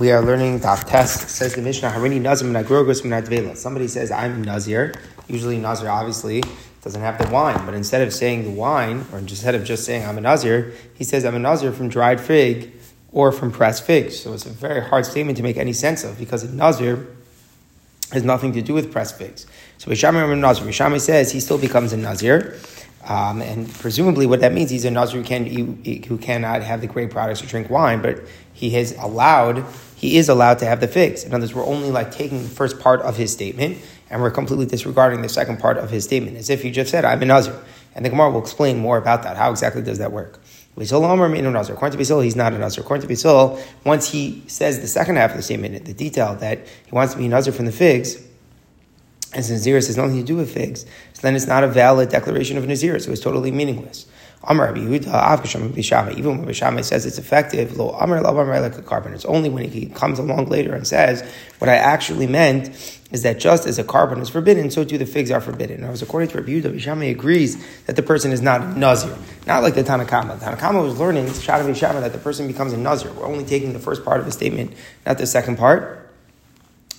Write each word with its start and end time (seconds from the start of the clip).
We 0.00 0.10
are 0.10 0.20
learning 0.20 0.58
Daf 0.58 0.88
Tes. 0.88 1.30
Says 1.30 1.54
the 1.54 1.62
Mishnah, 1.62 1.88
Harini 1.88 2.20
Nazir 2.20 2.48
Minagrogos 2.48 3.02
Minadvela. 3.02 3.56
Somebody 3.56 3.86
says, 3.86 4.10
I'm 4.10 4.42
Nazir. 4.42 4.92
Usually, 5.28 5.56
Nazir 5.56 5.88
obviously 5.88 6.42
doesn't 6.82 7.00
have 7.00 7.16
the 7.16 7.32
wine, 7.32 7.64
but 7.64 7.74
instead 7.74 8.02
of 8.02 8.12
saying 8.12 8.42
the 8.42 8.50
wine, 8.50 9.06
or 9.12 9.18
instead 9.18 9.54
of 9.54 9.62
just 9.62 9.84
saying 9.84 10.04
I'm 10.04 10.18
a 10.18 10.20
Nazir, 10.20 10.72
he 10.94 11.04
says, 11.04 11.24
I'm 11.24 11.36
a 11.36 11.38
Nazir 11.38 11.70
from 11.70 11.88
dried 11.88 12.20
fig 12.20 12.72
or 13.12 13.30
from 13.30 13.52
pressed 13.52 13.84
figs. 13.84 14.18
So 14.18 14.32
it's 14.32 14.46
a 14.46 14.48
very 14.50 14.82
hard 14.82 15.06
statement 15.06 15.36
to 15.36 15.44
make 15.44 15.58
any 15.58 15.72
sense 15.72 16.02
of 16.02 16.18
because 16.18 16.42
a 16.42 16.52
Nazir 16.52 17.06
has 18.10 18.24
nothing 18.24 18.52
to 18.54 18.62
do 18.62 18.74
with 18.74 18.90
pressed 18.90 19.16
figs. 19.16 19.46
So 19.78 19.92
Bishami 19.92 20.36
Nazir. 20.36 20.66
Bishami 20.66 21.00
says 21.00 21.30
he 21.30 21.38
still 21.38 21.58
becomes 21.58 21.92
a 21.92 21.96
Nazir. 21.96 22.58
Um, 23.06 23.42
and 23.42 23.72
presumably, 23.74 24.26
what 24.26 24.40
that 24.40 24.52
means, 24.52 24.70
he's 24.70 24.84
a 24.84 24.90
Nazir 24.90 25.20
who, 25.20 25.26
can, 25.26 25.46
who 26.06 26.16
cannot 26.18 26.62
have 26.62 26.80
the 26.80 26.86
grape 26.86 27.10
products 27.10 27.42
or 27.42 27.46
drink 27.46 27.68
wine, 27.68 28.00
but 28.00 28.22
he 28.54 28.70
has 28.70 28.96
allowed, 28.98 29.64
he 29.96 30.16
is 30.16 30.28
allowed 30.28 30.58
to 30.60 30.66
have 30.66 30.80
the 30.80 30.88
figs. 30.88 31.22
In 31.24 31.34
other 31.34 31.42
words, 31.42 31.54
we're 31.54 31.66
only 31.66 31.90
like 31.90 32.10
taking 32.10 32.42
the 32.42 32.48
first 32.48 32.80
part 32.80 33.02
of 33.02 33.16
his 33.16 33.32
statement, 33.32 33.78
and 34.08 34.22
we're 34.22 34.30
completely 34.30 34.66
disregarding 34.66 35.22
the 35.22 35.28
second 35.28 35.58
part 35.58 35.76
of 35.76 35.90
his 35.90 36.04
statement, 36.04 36.36
as 36.38 36.48
if 36.48 36.62
he 36.62 36.70
just 36.70 36.90
said, 36.90 37.04
I'm 37.04 37.20
a 37.22 37.26
Nazir. 37.26 37.60
And 37.94 38.04
the 38.04 38.10
Gemara 38.10 38.30
will 38.30 38.40
explain 38.40 38.78
more 38.78 38.96
about 38.96 39.22
that. 39.22 39.36
How 39.36 39.50
exactly 39.50 39.82
does 39.82 39.98
that 39.98 40.10
work? 40.10 40.40
According 40.76 41.92
to 41.92 41.98
Basil, 41.98 42.20
he's 42.20 42.34
not 42.34 42.52
a 42.52 42.58
Nazir. 42.58 42.82
According 42.82 43.02
to 43.02 43.08
Basil, 43.08 43.60
once 43.84 44.10
he 44.10 44.42
says 44.48 44.80
the 44.80 44.88
second 44.88 45.16
half 45.16 45.30
of 45.30 45.36
the 45.36 45.42
statement, 45.42 45.84
the 45.84 45.94
detail 45.94 46.34
that 46.36 46.66
he 46.86 46.90
wants 46.90 47.12
to 47.12 47.18
be 47.18 47.26
a 47.26 47.28
Nazir 47.28 47.52
from 47.52 47.66
the 47.66 47.72
figs, 47.72 48.20
and 49.34 49.44
since 49.44 49.66
Naziris 49.66 49.88
has 49.88 49.96
nothing 49.96 50.16
to 50.16 50.22
do 50.22 50.36
with 50.36 50.54
figs, 50.54 50.86
so 51.12 51.22
then 51.22 51.34
it's 51.34 51.46
not 51.46 51.64
a 51.64 51.68
valid 51.68 52.08
declaration 52.08 52.56
of 52.56 52.66
Nazir, 52.66 52.98
so 53.00 53.10
it's 53.10 53.20
totally 53.20 53.50
meaningless. 53.50 54.06
Amar 54.46 54.76
Even 54.76 54.90
when 54.90 55.80
Bishama 55.80 56.84
says 56.84 57.06
it's 57.06 57.18
effective, 57.18 57.76
lo 57.78 57.90
Amar 57.92 58.20
like 58.20 58.76
a 58.76 58.82
carbon. 58.82 59.14
It's 59.14 59.24
only 59.24 59.48
when 59.48 59.64
he 59.64 59.86
comes 59.86 60.18
along 60.18 60.46
later 60.46 60.74
and 60.74 60.86
says, 60.86 61.22
what 61.58 61.70
I 61.70 61.76
actually 61.76 62.26
meant 62.26 62.68
is 63.10 63.22
that 63.22 63.38
just 63.38 63.66
as 63.66 63.78
a 63.78 63.84
carbon 63.84 64.20
is 64.20 64.28
forbidden, 64.28 64.70
so 64.70 64.84
too 64.84 64.98
the 64.98 65.06
figs 65.06 65.30
are 65.30 65.40
forbidden. 65.40 65.80
Now, 65.80 65.92
according 65.92 66.28
to 66.30 66.38
Rabbi 66.38 66.50
Yehuda, 66.50 66.74
Bishama 66.74 67.10
agrees 67.10 67.64
that 67.86 67.96
the 67.96 68.02
person 68.02 68.32
is 68.32 68.42
not 68.42 68.60
a 68.60 68.78
Nazir. 68.78 69.16
Not 69.46 69.62
like 69.62 69.74
the 69.74 69.84
Tanakama. 69.84 70.38
The 70.38 70.46
Tanakama 70.46 70.82
was 70.82 70.98
learning, 70.98 71.26
Shadav 71.26 71.64
Bishama, 71.64 72.00
that 72.00 72.12
the 72.12 72.18
person 72.18 72.46
becomes 72.46 72.72
a 72.72 72.76
Nazir. 72.76 73.12
We're 73.12 73.26
only 73.26 73.44
taking 73.44 73.72
the 73.72 73.78
first 73.78 74.04
part 74.04 74.20
of 74.20 74.26
the 74.26 74.32
statement, 74.32 74.74
not 75.06 75.18
the 75.18 75.26
second 75.26 75.56
part 75.56 76.03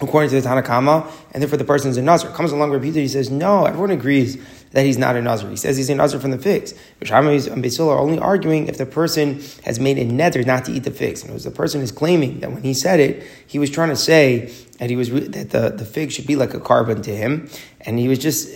according 0.01 0.29
to 0.29 0.41
the 0.41 0.47
Tanakama, 0.47 1.09
and 1.31 1.41
therefore 1.41 1.57
the 1.57 1.63
person 1.63 1.89
is 1.89 1.97
a 1.97 2.01
Nazir. 2.01 2.29
Comes 2.31 2.51
along 2.51 2.71
Yehuda, 2.71 2.95
he 2.95 3.07
says, 3.07 3.29
no, 3.29 3.65
everyone 3.65 3.91
agrees 3.91 4.37
that 4.71 4.85
he's 4.85 4.97
not 4.97 5.15
a 5.15 5.21
Nazir. 5.21 5.49
He 5.49 5.55
says 5.55 5.77
he's 5.77 5.89
a 5.89 5.95
Nazir 5.95 6.19
from 6.19 6.31
the 6.31 6.37
figs. 6.37 6.73
Rishama 6.99 7.51
and 7.51 7.63
Basil 7.63 7.89
are 7.89 7.97
only 7.97 8.19
arguing 8.19 8.67
if 8.67 8.77
the 8.77 8.85
person 8.85 9.41
has 9.63 9.79
made 9.79 9.97
a 9.97 10.05
neder 10.05 10.45
not 10.45 10.65
to 10.65 10.73
eat 10.73 10.83
the 10.83 10.91
figs. 10.91 11.21
And 11.21 11.31
it 11.31 11.33
was 11.33 11.45
the 11.45 11.51
person 11.51 11.81
is 11.81 11.93
claiming 11.93 12.41
that 12.41 12.51
when 12.51 12.61
he 12.61 12.73
said 12.73 12.99
it, 12.99 13.25
he 13.47 13.57
was 13.57 13.69
trying 13.69 13.89
to 13.89 13.95
say 13.95 14.53
that 14.79 14.89
he 14.89 14.97
was 14.97 15.09
that 15.09 15.51
the, 15.51 15.69
the 15.69 15.85
fig 15.85 16.11
should 16.11 16.27
be 16.27 16.35
like 16.35 16.53
a 16.53 16.59
carbon 16.59 17.01
to 17.03 17.15
him, 17.15 17.49
and 17.81 17.97
he 17.97 18.09
was 18.09 18.19
just 18.19 18.49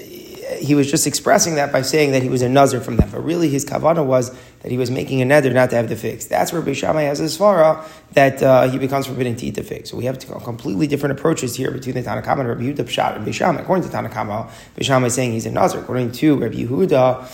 he 0.57 0.75
was 0.75 0.89
just 0.89 1.05
expressing 1.07 1.55
that 1.55 1.71
by 1.71 1.81
saying 1.81 2.11
that 2.11 2.23
he 2.23 2.29
was 2.29 2.41
a 2.41 2.49
nazir 2.49 2.81
from 2.81 2.97
that. 2.97 3.11
But 3.11 3.23
really, 3.23 3.49
his 3.49 3.65
kavana 3.65 4.05
was 4.05 4.35
that 4.61 4.71
he 4.71 4.77
was 4.77 4.89
making 4.89 5.21
a 5.21 5.25
neder 5.25 5.53
not 5.53 5.69
to 5.69 5.75
have 5.75 5.89
the 5.89 5.95
figs. 5.95 6.27
That's 6.27 6.51
where 6.51 6.61
Beishamai 6.61 7.03
has 7.03 7.19
his 7.19 7.37
svara 7.37 7.83
that 8.13 8.41
uh, 8.41 8.69
he 8.69 8.77
becomes 8.77 9.05
forbidden 9.07 9.35
to 9.37 9.45
eat 9.45 9.55
the 9.55 9.63
figs. 9.63 9.89
So 9.89 9.97
we 9.97 10.05
have 10.05 10.19
completely 10.43 10.87
different 10.87 11.17
approaches 11.17 11.55
here 11.55 11.71
between 11.71 11.95
the 11.95 12.01
Tanakama 12.01 12.39
and 12.39 12.49
Rabbi 12.49 12.63
Yehuda 12.63 12.85
Pshat 12.85 13.15
and 13.17 13.25
Beishamai. 13.25 13.61
According 13.61 13.89
to 13.89 13.95
Tanakama, 13.95 14.49
Beishamai 14.75 15.07
is 15.07 15.13
saying 15.13 15.31
he's 15.33 15.45
a 15.45 15.51
nazir. 15.51 15.81
According 15.81 16.11
to 16.13 16.37
Rabbi 16.37 16.55
Yehuda, 16.55 17.29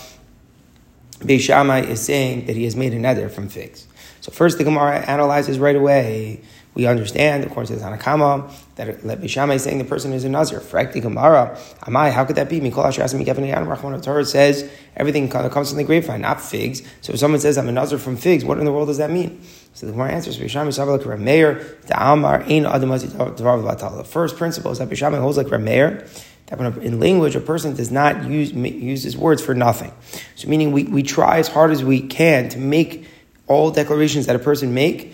Beishamai 1.19 1.87
is 1.87 2.01
saying 2.01 2.45
that 2.47 2.55
he 2.55 2.65
has 2.65 2.75
made 2.75 2.93
a 2.93 2.97
neder 2.97 3.31
from 3.31 3.47
figs. 3.47 3.87
So 4.21 4.31
first, 4.31 4.57
the 4.57 4.63
Gemara 4.63 4.99
analyzes 4.99 5.59
right 5.59 5.75
away 5.75 6.41
we 6.75 6.85
understand, 6.87 7.45
according 7.45 7.73
to 7.73 7.81
the 7.81 7.85
Tanakama, 7.85 8.51
that 8.75 9.01
Bishama 9.21 9.55
is 9.55 9.63
saying 9.63 9.77
the 9.77 9.85
person 9.85 10.11
is 10.11 10.25
a 10.25 10.29
Nazir. 10.29 10.59
Frakti 10.59 11.01
Gemara, 11.01 11.57
Amai, 11.83 12.11
how 12.11 12.25
could 12.25 12.35
that 12.35 12.49
be? 12.49 12.59
Mikol 12.59 12.83
Asher 12.83 13.01
Asim 13.01 13.25
Rachman 13.25 14.03
Torah 14.03 14.25
says 14.25 14.69
everything 14.97 15.29
comes 15.29 15.69
from 15.69 15.77
the 15.77 15.85
grapevine, 15.85 16.19
not 16.19 16.41
figs. 16.41 16.81
So 16.99 17.13
if 17.13 17.19
someone 17.19 17.39
says 17.39 17.57
I'm 17.57 17.69
a 17.69 17.71
Nazir 17.71 17.97
from 17.97 18.17
figs, 18.17 18.43
what 18.43 18.59
in 18.59 18.65
the 18.65 18.73
world 18.73 18.89
does 18.89 18.97
that 18.97 19.09
mean? 19.09 19.41
So 19.73 19.85
the 19.85 19.93
Gemara 19.93 20.11
answers, 20.11 20.37
Bishama 20.37 20.67
is 20.67 20.77
like 20.77 21.01
Rameir, 21.01 21.85
Ta'amar, 21.87 22.41
Ein 22.43 22.65
Adamazi 22.65 23.07
Tavav 23.07 23.97
The 23.97 24.03
first 24.03 24.35
principle 24.35 24.71
is 24.71 24.79
that 24.79 24.89
Bishama 24.89 25.19
holds 25.19 25.37
like 25.37 25.47
Rameir, 25.47 26.05
that 26.47 26.59
when 26.59 26.81
in 26.81 26.99
language 26.99 27.37
a 27.37 27.41
person 27.41 27.73
does 27.73 27.89
not 27.89 28.29
use 28.29 28.51
use 28.51 29.03
his 29.03 29.17
words 29.17 29.41
for 29.41 29.55
nothing. 29.55 29.93
So 30.35 30.49
meaning 30.49 30.73
we, 30.73 30.83
we 30.83 31.03
try 31.03 31.39
as 31.39 31.47
hard 31.47 31.71
as 31.71 31.83
we 31.85 32.01
can 32.01 32.49
to 32.49 32.59
make 32.59 33.07
all 33.47 33.71
declarations 33.71 34.25
that 34.25 34.35
a 34.35 34.39
person 34.39 34.73
make 34.73 35.13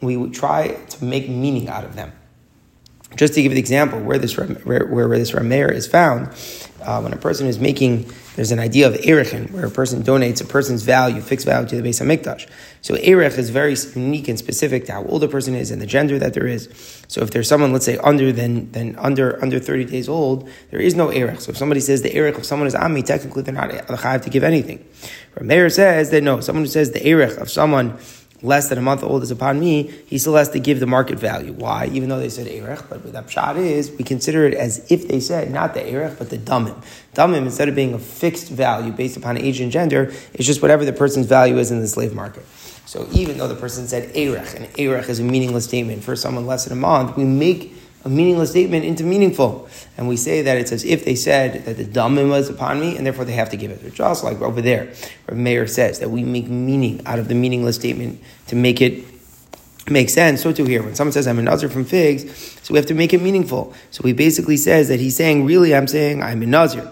we 0.00 0.16
would 0.16 0.34
try 0.34 0.68
to 0.68 1.04
make 1.04 1.28
meaning 1.28 1.68
out 1.68 1.84
of 1.84 1.94
them. 1.96 2.12
Just 3.16 3.34
to 3.34 3.42
give 3.42 3.52
the 3.52 3.58
example 3.58 3.98
where 4.00 4.18
this 4.18 4.36
where, 4.36 4.86
where 4.86 5.18
this 5.18 5.32
Rameir 5.32 5.72
is 5.72 5.86
found, 5.86 6.28
uh, 6.82 7.00
when 7.00 7.12
a 7.12 7.16
person 7.16 7.46
is 7.46 7.58
making, 7.58 8.10
there's 8.36 8.52
an 8.52 8.58
idea 8.58 8.86
of 8.86 8.94
Erechin, 8.94 9.50
where 9.50 9.64
a 9.64 9.70
person 9.70 10.02
donates 10.02 10.42
a 10.42 10.44
person's 10.44 10.82
value, 10.82 11.20
fixed 11.20 11.46
value 11.46 11.66
to 11.68 11.76
the 11.76 11.82
base 11.82 12.00
of 12.00 12.06
mikdash. 12.06 12.48
So 12.82 12.94
Erech 12.96 13.38
is 13.38 13.50
very 13.50 13.74
unique 13.94 14.28
and 14.28 14.38
specific 14.38 14.84
to 14.86 14.92
how 14.92 15.04
old 15.04 15.24
a 15.24 15.28
person 15.28 15.54
is 15.54 15.70
and 15.70 15.80
the 15.82 15.86
gender 15.86 16.18
that 16.18 16.34
there 16.34 16.46
is. 16.46 16.68
So 17.08 17.22
if 17.22 17.30
there's 17.30 17.48
someone, 17.48 17.72
let's 17.72 17.86
say, 17.86 17.96
under 17.98 18.30
than, 18.30 18.70
than 18.72 18.94
under 18.96 19.42
under 19.42 19.58
30 19.58 19.86
days 19.86 20.08
old, 20.08 20.48
there 20.70 20.80
is 20.80 20.94
no 20.94 21.08
Erech. 21.08 21.40
So 21.40 21.50
if 21.50 21.56
somebody 21.56 21.80
says 21.80 22.02
the 22.02 22.14
Erech 22.14 22.36
of 22.36 22.44
someone 22.44 22.68
is 22.68 22.74
Ami, 22.74 23.02
technically 23.02 23.42
they're 23.42 23.54
not 23.54 23.70
Chayiv 23.70 24.22
to 24.22 24.30
give 24.30 24.44
anything. 24.44 24.86
Rameir 25.34 25.72
says 25.72 26.10
that 26.10 26.22
no, 26.22 26.40
someone 26.40 26.64
who 26.64 26.70
says 26.70 26.92
the 26.92 27.04
Erech 27.06 27.38
of 27.38 27.50
someone 27.50 27.98
less 28.42 28.68
than 28.68 28.78
a 28.78 28.82
month 28.82 29.02
old 29.02 29.22
is 29.22 29.30
upon 29.30 29.58
me, 29.58 29.84
he 30.06 30.18
still 30.18 30.36
has 30.36 30.48
to 30.50 30.60
give 30.60 30.80
the 30.80 30.86
market 30.86 31.18
value. 31.18 31.52
Why? 31.52 31.86
Even 31.92 32.08
though 32.08 32.18
they 32.18 32.28
said 32.28 32.46
Erech, 32.46 32.88
but 32.88 33.02
the 33.02 33.22
pshat 33.22 33.56
is, 33.56 33.90
we 33.90 34.04
consider 34.04 34.46
it 34.46 34.54
as 34.54 34.90
if 34.90 35.08
they 35.08 35.20
said 35.20 35.50
not 35.50 35.74
the 35.74 35.86
Erech, 35.86 36.18
but 36.18 36.30
the 36.30 36.38
Damim. 36.38 36.82
Damim, 37.14 37.38
instead 37.38 37.68
of 37.68 37.74
being 37.74 37.94
a 37.94 37.98
fixed 37.98 38.48
value 38.48 38.92
based 38.92 39.16
upon 39.16 39.36
age 39.36 39.60
and 39.60 39.72
gender, 39.72 40.12
it's 40.34 40.46
just 40.46 40.62
whatever 40.62 40.84
the 40.84 40.92
person's 40.92 41.26
value 41.26 41.58
is 41.58 41.70
in 41.70 41.80
the 41.80 41.88
slave 41.88 42.14
market. 42.14 42.44
So 42.86 43.06
even 43.12 43.36
though 43.36 43.48
the 43.48 43.54
person 43.54 43.86
said 43.86 44.16
Erech, 44.16 44.54
and 44.54 44.68
Erech 44.78 45.08
is 45.08 45.20
a 45.20 45.24
meaningless 45.24 45.64
statement 45.64 46.04
for 46.04 46.16
someone 46.16 46.46
less 46.46 46.64
than 46.64 46.72
a 46.72 46.80
month, 46.80 47.16
we 47.16 47.24
make 47.24 47.74
a 48.08 48.10
meaningless 48.10 48.50
statement 48.50 48.84
into 48.84 49.04
meaningful. 49.04 49.68
And 49.96 50.08
we 50.08 50.16
say 50.16 50.42
that 50.42 50.56
it's 50.56 50.72
as 50.72 50.84
if 50.84 51.04
they 51.04 51.14
said 51.14 51.64
that 51.66 51.76
the 51.76 51.84
damim 51.84 52.30
was 52.30 52.48
upon 52.48 52.80
me, 52.80 52.96
and 52.96 53.04
therefore 53.06 53.24
they 53.24 53.32
have 53.32 53.50
to 53.50 53.56
give 53.56 53.70
it. 53.70 53.94
Just 53.94 54.24
like 54.24 54.40
over 54.40 54.62
there, 54.62 54.92
where 55.26 55.36
Meir 55.36 55.66
says 55.66 56.00
that 56.00 56.10
we 56.10 56.24
make 56.24 56.48
meaning 56.48 57.06
out 57.06 57.18
of 57.18 57.28
the 57.28 57.34
meaningless 57.34 57.76
statement 57.76 58.20
to 58.46 58.56
make 58.56 58.80
it 58.80 59.04
make 59.90 60.10
sense. 60.10 60.42
So 60.42 60.52
too 60.52 60.64
here, 60.64 60.82
when 60.82 60.94
someone 60.94 61.12
says 61.12 61.26
I'm 61.26 61.38
a 61.38 61.42
nazir 61.42 61.68
from 61.68 61.84
figs, 61.84 62.24
so 62.62 62.74
we 62.74 62.78
have 62.78 62.86
to 62.86 62.94
make 62.94 63.12
it 63.12 63.22
meaningful. 63.22 63.74
So 63.90 64.02
he 64.02 64.12
basically 64.12 64.56
says 64.56 64.88
that 64.88 65.00
he's 65.00 65.16
saying, 65.16 65.44
really, 65.44 65.74
I'm 65.74 65.86
saying 65.86 66.22
I'm 66.22 66.42
a 66.42 66.46
nazir. 66.46 66.90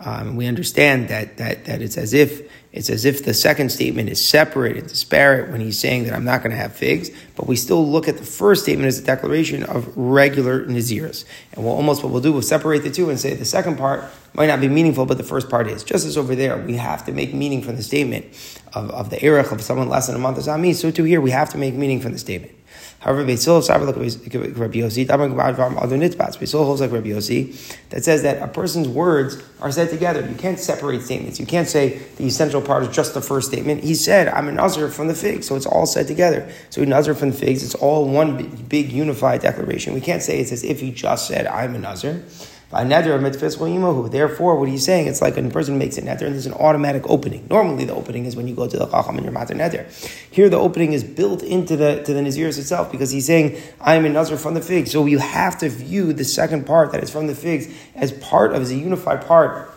Um, 0.00 0.36
we 0.36 0.46
understand 0.46 1.08
that, 1.08 1.36
that, 1.36 1.66
that 1.66 1.82
it's 1.82 1.98
as 1.98 2.14
if 2.14 2.50
it's 2.72 2.88
as 2.88 3.04
if 3.04 3.24
the 3.24 3.34
second 3.34 3.70
statement 3.70 4.10
is 4.10 4.24
separate 4.24 4.76
and 4.76 4.86
disparate 4.86 5.50
when 5.50 5.60
he's 5.60 5.76
saying 5.76 6.04
that 6.04 6.12
I'm 6.12 6.24
not 6.24 6.42
going 6.42 6.52
to 6.52 6.56
have 6.56 6.72
figs, 6.72 7.10
but 7.34 7.48
we 7.48 7.56
still 7.56 7.84
look 7.84 8.06
at 8.06 8.16
the 8.16 8.24
first 8.24 8.62
statement 8.62 8.86
as 8.86 9.00
a 9.00 9.02
declaration 9.02 9.64
of 9.64 9.92
regular 9.96 10.64
naziris. 10.66 11.24
And 11.52 11.64
we'll 11.64 11.74
almost 11.74 12.04
what 12.04 12.12
we'll 12.12 12.22
do, 12.22 12.32
we'll 12.32 12.42
separate 12.42 12.84
the 12.84 12.90
two 12.90 13.10
and 13.10 13.18
say 13.18 13.34
the 13.34 13.44
second 13.44 13.76
part 13.76 14.04
might 14.34 14.46
not 14.46 14.60
be 14.60 14.68
meaningful, 14.68 15.04
but 15.04 15.18
the 15.18 15.24
first 15.24 15.50
part 15.50 15.66
is. 15.66 15.82
Just 15.82 16.06
as 16.06 16.16
over 16.16 16.36
there, 16.36 16.56
we 16.58 16.76
have 16.76 17.04
to 17.06 17.12
make 17.12 17.34
meaning 17.34 17.60
from 17.60 17.74
the 17.74 17.82
statement 17.82 18.26
of, 18.72 18.88
of 18.90 19.10
the 19.10 19.24
erech 19.24 19.50
of 19.50 19.60
someone 19.62 19.88
less 19.88 20.06
than 20.06 20.14
a 20.14 20.20
month 20.20 20.38
as 20.38 20.46
Ami, 20.46 20.72
so 20.72 20.92
too 20.92 21.02
here 21.02 21.20
we 21.20 21.32
have 21.32 21.50
to 21.50 21.58
make 21.58 21.74
meaning 21.74 22.00
from 22.00 22.12
the 22.12 22.18
statement. 22.18 22.54
However, 23.00 23.24
Beisil 23.24 23.62
Savar 23.62 23.86
like 23.86 23.96
Rabbi 23.96 24.78
Yossi, 24.78 25.06
Beisil 25.06 26.64
holds 26.66 26.80
like 26.82 26.92
Rabbi 26.92 27.08
Yossi, 27.08 27.88
that 27.88 28.04
says 28.04 28.22
that 28.24 28.42
a 28.42 28.46
person's 28.46 28.88
words 28.88 29.42
are 29.62 29.72
said 29.72 29.88
together. 29.88 30.20
You 30.28 30.34
can't 30.34 30.58
separate 30.58 31.00
statements. 31.00 31.40
You 31.40 31.46
can't 31.46 31.66
say 31.66 32.02
the 32.16 32.26
essential 32.26 32.60
part 32.60 32.82
is 32.82 32.90
just 32.90 33.14
the 33.14 33.22
first 33.22 33.48
statement. 33.48 33.82
He 33.82 33.94
said, 33.94 34.28
I'm 34.28 34.48
a 34.48 34.52
Nazir 34.52 34.90
from 34.90 35.08
the 35.08 35.14
fig, 35.14 35.44
so 35.44 35.56
it's 35.56 35.64
all 35.64 35.86
said 35.86 36.08
together. 36.08 36.46
So 36.68 36.84
Nazir 36.84 37.14
from 37.14 37.30
the 37.30 37.36
figs, 37.36 37.64
it's 37.64 37.74
all 37.74 38.06
one 38.06 38.36
big, 38.36 38.68
big 38.68 38.92
unified 38.92 39.40
declaration. 39.40 39.94
We 39.94 40.02
can't 40.02 40.22
say 40.22 40.38
it's 40.38 40.52
as 40.52 40.62
if 40.62 40.80
he 40.80 40.90
just 40.92 41.26
said, 41.26 41.46
I'm 41.46 41.74
a 41.74 41.78
Nazir. 41.78 42.22
By 42.70 42.84
neder 42.84 43.16
of 43.16 44.12
Therefore, 44.12 44.56
what 44.56 44.68
he's 44.68 44.84
saying, 44.84 45.08
it's 45.08 45.20
like 45.20 45.34
when 45.34 45.46
a 45.46 45.50
person 45.50 45.76
makes 45.76 45.98
a 45.98 46.02
neder 46.02 46.22
and 46.22 46.34
there's 46.34 46.46
an 46.46 46.52
automatic 46.52 47.02
opening. 47.10 47.44
Normally, 47.50 47.84
the 47.84 47.94
opening 47.94 48.26
is 48.26 48.36
when 48.36 48.46
you 48.46 48.54
go 48.54 48.68
to 48.68 48.78
the 48.78 48.86
chacham 48.86 49.16
and 49.16 49.24
your 49.24 49.32
matter 49.32 49.54
neder. 49.54 49.90
Here, 50.30 50.48
the 50.48 50.56
opening 50.56 50.92
is 50.92 51.02
built 51.02 51.42
into 51.42 51.76
the 51.76 52.04
to 52.04 52.14
the 52.14 52.20
naziris 52.20 52.58
itself 52.58 52.92
because 52.92 53.10
he's 53.10 53.26
saying, 53.26 53.56
"I 53.80 53.96
am 53.96 54.04
a 54.04 54.08
nazir 54.08 54.36
from 54.36 54.54
the 54.54 54.60
figs." 54.60 54.92
So 54.92 55.04
you 55.06 55.18
have 55.18 55.58
to 55.58 55.68
view 55.68 56.12
the 56.12 56.24
second 56.24 56.64
part 56.64 56.92
that 56.92 57.02
is 57.02 57.10
from 57.10 57.26
the 57.26 57.34
figs 57.34 57.66
as 57.96 58.12
part 58.12 58.52
of 58.52 58.62
as 58.62 58.70
a 58.70 58.76
unified 58.76 59.26
part 59.26 59.68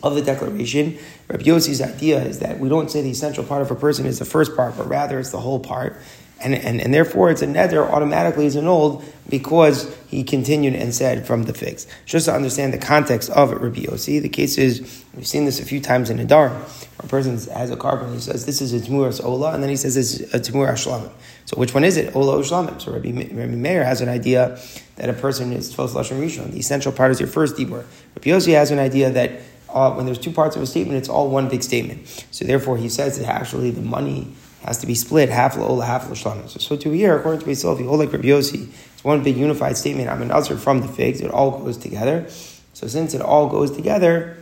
of 0.00 0.14
the 0.14 0.22
declaration. 0.22 0.98
Rabbi 1.28 1.44
Yossi's 1.44 1.80
idea 1.80 2.22
is 2.22 2.38
that 2.38 2.60
we 2.60 2.68
don't 2.68 2.90
say 2.90 3.02
the 3.02 3.10
essential 3.10 3.42
part 3.42 3.62
of 3.62 3.70
a 3.70 3.74
person 3.74 4.06
is 4.06 4.20
the 4.20 4.24
first 4.24 4.54
part, 4.56 4.76
but 4.76 4.88
rather 4.88 5.18
it's 5.18 5.30
the 5.30 5.40
whole 5.40 5.60
part. 5.60 5.96
And, 6.42 6.54
and, 6.54 6.80
and 6.80 6.92
therefore 6.92 7.30
it's 7.30 7.42
a 7.42 7.46
neder 7.46 7.88
automatically 7.88 8.46
is 8.46 8.56
annulled 8.56 9.04
because 9.28 9.96
he 10.08 10.24
continued 10.24 10.74
and 10.74 10.94
said 10.94 11.26
from 11.26 11.44
the 11.44 11.54
figs. 11.54 11.86
Just 12.04 12.26
to 12.26 12.34
understand 12.34 12.72
the 12.72 12.78
context 12.78 13.30
of 13.30 13.52
it, 13.52 13.60
Rabbi 13.60 13.82
Yossi, 13.82 14.20
the 14.20 14.28
case 14.28 14.58
is, 14.58 15.04
we've 15.14 15.26
seen 15.26 15.44
this 15.44 15.60
a 15.60 15.64
few 15.64 15.80
times 15.80 16.10
in 16.10 16.18
Adar. 16.18 16.48
A 16.98 17.06
person 17.06 17.38
has 17.52 17.70
a 17.70 17.76
carbon, 17.76 18.12
he 18.12 18.20
says, 18.20 18.44
this 18.44 18.60
is 18.60 18.72
a 18.72 18.80
Tmuras 18.80 19.24
Ola, 19.24 19.54
and 19.54 19.62
then 19.62 19.70
he 19.70 19.76
says 19.76 19.94
this 19.94 20.20
is 20.20 20.34
a 20.34 20.40
Tmur 20.40 20.72
Shlamim. 20.72 21.12
So 21.44 21.56
which 21.56 21.74
one 21.74 21.84
is 21.84 21.96
it? 21.96 22.14
Ola 22.16 22.38
or 22.38 22.42
Shlamim? 22.42 22.80
So 22.80 22.92
Rabbi, 22.92 23.10
Rabbi 23.10 23.54
Meir 23.54 23.84
has 23.84 24.00
an 24.00 24.08
idea 24.08 24.58
that 24.96 25.08
a 25.08 25.12
person 25.12 25.52
is 25.52 25.74
Tfos 25.74 25.90
Lashon 25.90 26.20
Rishon. 26.20 26.50
The 26.50 26.58
essential 26.58 26.92
part 26.92 27.12
is 27.12 27.20
your 27.20 27.28
first 27.28 27.56
Dibur. 27.56 27.84
Rabbi 28.16 28.30
Yossi 28.30 28.52
has 28.54 28.70
an 28.70 28.78
idea 28.78 29.10
that 29.10 29.40
uh, 29.68 29.92
when 29.92 30.06
there's 30.06 30.18
two 30.18 30.32
parts 30.32 30.56
of 30.56 30.62
a 30.62 30.66
statement, 30.66 30.98
it's 30.98 31.08
all 31.08 31.30
one 31.30 31.48
big 31.48 31.62
statement. 31.62 32.26
So 32.30 32.44
therefore, 32.44 32.76
he 32.76 32.88
says 32.88 33.18
that 33.18 33.28
actually 33.28 33.70
the 33.70 33.80
money 33.80 34.32
has 34.64 34.78
to 34.78 34.86
be 34.86 34.94
split 34.94 35.28
half 35.28 35.56
la'ola, 35.56 35.84
half 35.84 36.08
l'shlamim. 36.10 36.48
So, 36.48 36.58
so 36.58 36.76
to 36.76 36.90
here, 36.90 37.16
according 37.18 37.40
to 37.40 37.46
Beisil, 37.46 37.74
if 37.74 37.80
you 37.80 37.88
hold 37.88 38.00
like 38.00 38.12
Rabbi 38.12 38.28
it's 38.28 39.04
one 39.04 39.22
big 39.22 39.36
unified 39.36 39.76
statement. 39.76 40.08
I'm 40.08 40.22
an 40.22 40.28
nazir 40.28 40.56
from 40.56 40.80
the 40.80 40.88
figs. 40.88 41.20
It 41.20 41.30
all 41.30 41.58
goes 41.58 41.76
together. 41.76 42.26
So 42.72 42.86
since 42.86 43.14
it 43.14 43.20
all 43.20 43.48
goes 43.48 43.70
together, 43.70 44.36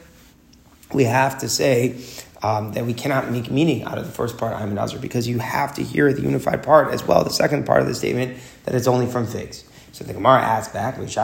we 0.92 1.04
have 1.04 1.38
to 1.38 1.48
say 1.48 1.96
um, 2.42 2.72
that 2.72 2.84
we 2.84 2.94
cannot 2.94 3.30
make 3.30 3.50
meaning 3.50 3.84
out 3.84 3.98
of 3.98 4.06
the 4.06 4.12
first 4.12 4.38
part, 4.38 4.54
I'm 4.54 4.68
an 4.68 4.74
nazir, 4.74 4.98
because 4.98 5.28
you 5.28 5.38
have 5.38 5.74
to 5.74 5.82
hear 5.82 6.12
the 6.12 6.22
unified 6.22 6.62
part 6.62 6.92
as 6.92 7.06
well, 7.06 7.24
the 7.24 7.30
second 7.30 7.66
part 7.66 7.80
of 7.80 7.86
the 7.86 7.94
statement, 7.94 8.38
that 8.64 8.74
it's 8.74 8.86
only 8.86 9.06
from 9.06 9.26
figs. 9.26 9.64
So 9.92 10.04
the 10.04 10.12
Gemara 10.14 10.40
asks 10.40 10.72
back, 10.72 10.96
Of 10.98 11.14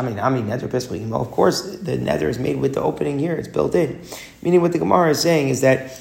course, 1.31 1.63
the 1.63 1.97
neder 1.97 2.29
is 2.29 2.39
made 2.39 2.57
with 2.57 2.75
the 2.75 2.83
opening 2.83 3.19
here, 3.19 3.35
it's 3.35 3.49
built 3.49 3.75
in. 3.75 4.01
Meaning, 4.43 4.61
what 4.61 4.73
the 4.73 4.79
Gemara 4.79 5.11
is 5.11 5.21
saying 5.21 5.49
is 5.51 5.61
that 5.61 6.01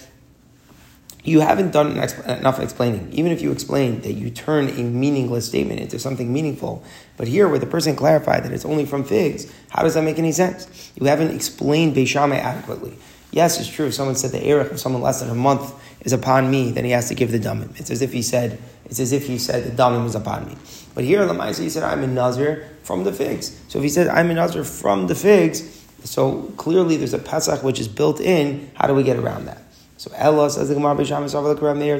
you 1.25 1.39
haven't 1.39 1.71
done 1.71 1.91
enough 2.27 2.59
explaining. 2.59 3.11
Even 3.11 3.31
if 3.31 3.41
you 3.41 3.51
explain 3.51 4.01
that 4.01 4.13
you 4.13 4.29
turn 4.29 4.69
a 4.69 4.83
meaningless 4.83 5.47
statement 5.47 5.79
into 5.79 5.97
something 5.97 6.31
meaningful, 6.31 6.83
but 7.17 7.27
here 7.27 7.49
where 7.49 7.59
the 7.59 7.65
person 7.65 7.95
clarified 7.95 8.43
that 8.43 8.51
it's 8.51 8.65
only 8.65 8.85
from 8.85 9.03
figs, 9.03 9.51
how 9.69 9.81
does 9.81 9.95
that 9.95 10.03
make 10.03 10.19
any 10.19 10.31
sense? 10.31 10.91
You 10.95 11.07
haven't 11.07 11.33
explained 11.33 11.95
Beishamai 11.95 12.37
adequately. 12.37 12.97
Yes, 13.31 13.59
it's 13.59 13.67
true. 13.67 13.87
If 13.87 13.95
someone 13.95 14.15
said 14.15 14.31
the 14.31 14.47
Erech 14.47 14.71
of 14.71 14.79
someone 14.79 15.01
less 15.01 15.19
than 15.19 15.29
a 15.29 15.35
month 15.35 15.73
is 16.05 16.13
upon 16.13 16.49
me, 16.49 16.71
then 16.71 16.85
he 16.85 16.91
has 16.91 17.09
to 17.09 17.15
give 17.15 17.31
the 17.31 17.39
damim. 17.39 17.77
It's 17.79 17.89
as 17.89 18.01
if 18.01 18.13
he 18.13 18.21
said, 18.21 18.59
it's 18.85 18.99
as 18.99 19.11
if 19.11 19.25
he 19.25 19.37
said 19.39 19.65
the 19.65 19.71
damim 19.71 20.05
is 20.05 20.15
upon 20.15 20.45
me. 20.45 20.55
But 20.93 21.03
here, 21.03 21.19
Lamaisa, 21.21 21.61
he 21.61 21.69
said, 21.69 21.83
I'm 21.83 22.03
in 22.03 22.13
Nazir 22.13 22.69
from 22.83 23.03
the 23.03 23.11
figs. 23.11 23.59
So 23.67 23.79
if 23.79 23.83
he 23.83 23.89
said, 23.89 24.07
I'm 24.07 24.29
in 24.29 24.37
Nazir 24.37 24.63
from 24.63 25.07
the 25.07 25.15
figs, 25.15 25.83
so 26.03 26.43
clearly 26.55 26.97
there's 26.97 27.13
a 27.13 27.19
Pesach 27.19 27.63
which 27.63 27.79
is 27.79 27.87
built 27.87 28.21
in. 28.21 28.71
How 28.75 28.87
do 28.87 28.93
we 28.93 29.03
get 29.03 29.17
around 29.17 29.45
that? 29.45 29.64
So 30.05 30.11
Ella 30.17 30.51
says 30.51 30.69
the 30.69 30.75
Gemara 30.75 30.93
Bisham 30.93 31.23
is 31.23 31.33
like 31.33 31.57
Rameir. 31.57 31.99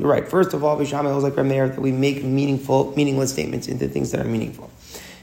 You're 0.00 0.08
right. 0.08 0.28
First 0.28 0.54
of 0.54 0.62
all, 0.62 0.78
like 1.24 1.34
that 1.34 1.80
we 1.80 1.90
make 1.90 2.22
meaningful, 2.22 2.94
meaningless 2.94 3.32
statements 3.32 3.66
into 3.66 3.88
things 3.88 4.12
that 4.12 4.20
are 4.20 4.28
meaningful. 4.28 4.70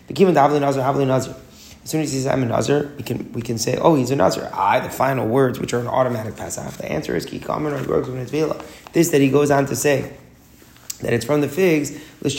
As 0.10 0.20
soon 1.86 2.02
as 2.02 2.12
he 2.12 2.18
says 2.18 2.28
I'm 2.28 2.44
a 2.44 2.48
Nazir, 2.48 2.92
we 2.98 3.04
can 3.04 3.32
we 3.32 3.42
can 3.42 3.58
say, 3.58 3.78
oh, 3.78 3.96
he's 3.96 4.12
a 4.12 4.18
Nazir. 4.18 4.52
I 4.54 4.82
the 4.82 4.90
final 4.90 5.26
words, 5.26 5.58
which 5.58 5.74
are 5.74 5.80
an 5.80 5.88
automatic 5.88 6.36
pass 6.36 6.58
The 6.80 6.92
answer 6.92 7.16
is 7.16 7.26
Kikaman 7.26 7.72
or 7.72 7.82
This 8.92 9.08
that 9.12 9.22
he 9.22 9.30
goes 9.30 9.50
on 9.50 9.68
to 9.68 9.76
say 9.78 10.18
that 11.00 11.14
it's 11.14 11.24
from 11.24 11.40
the 11.40 11.48
figs, 11.48 11.98
it's 12.22 12.36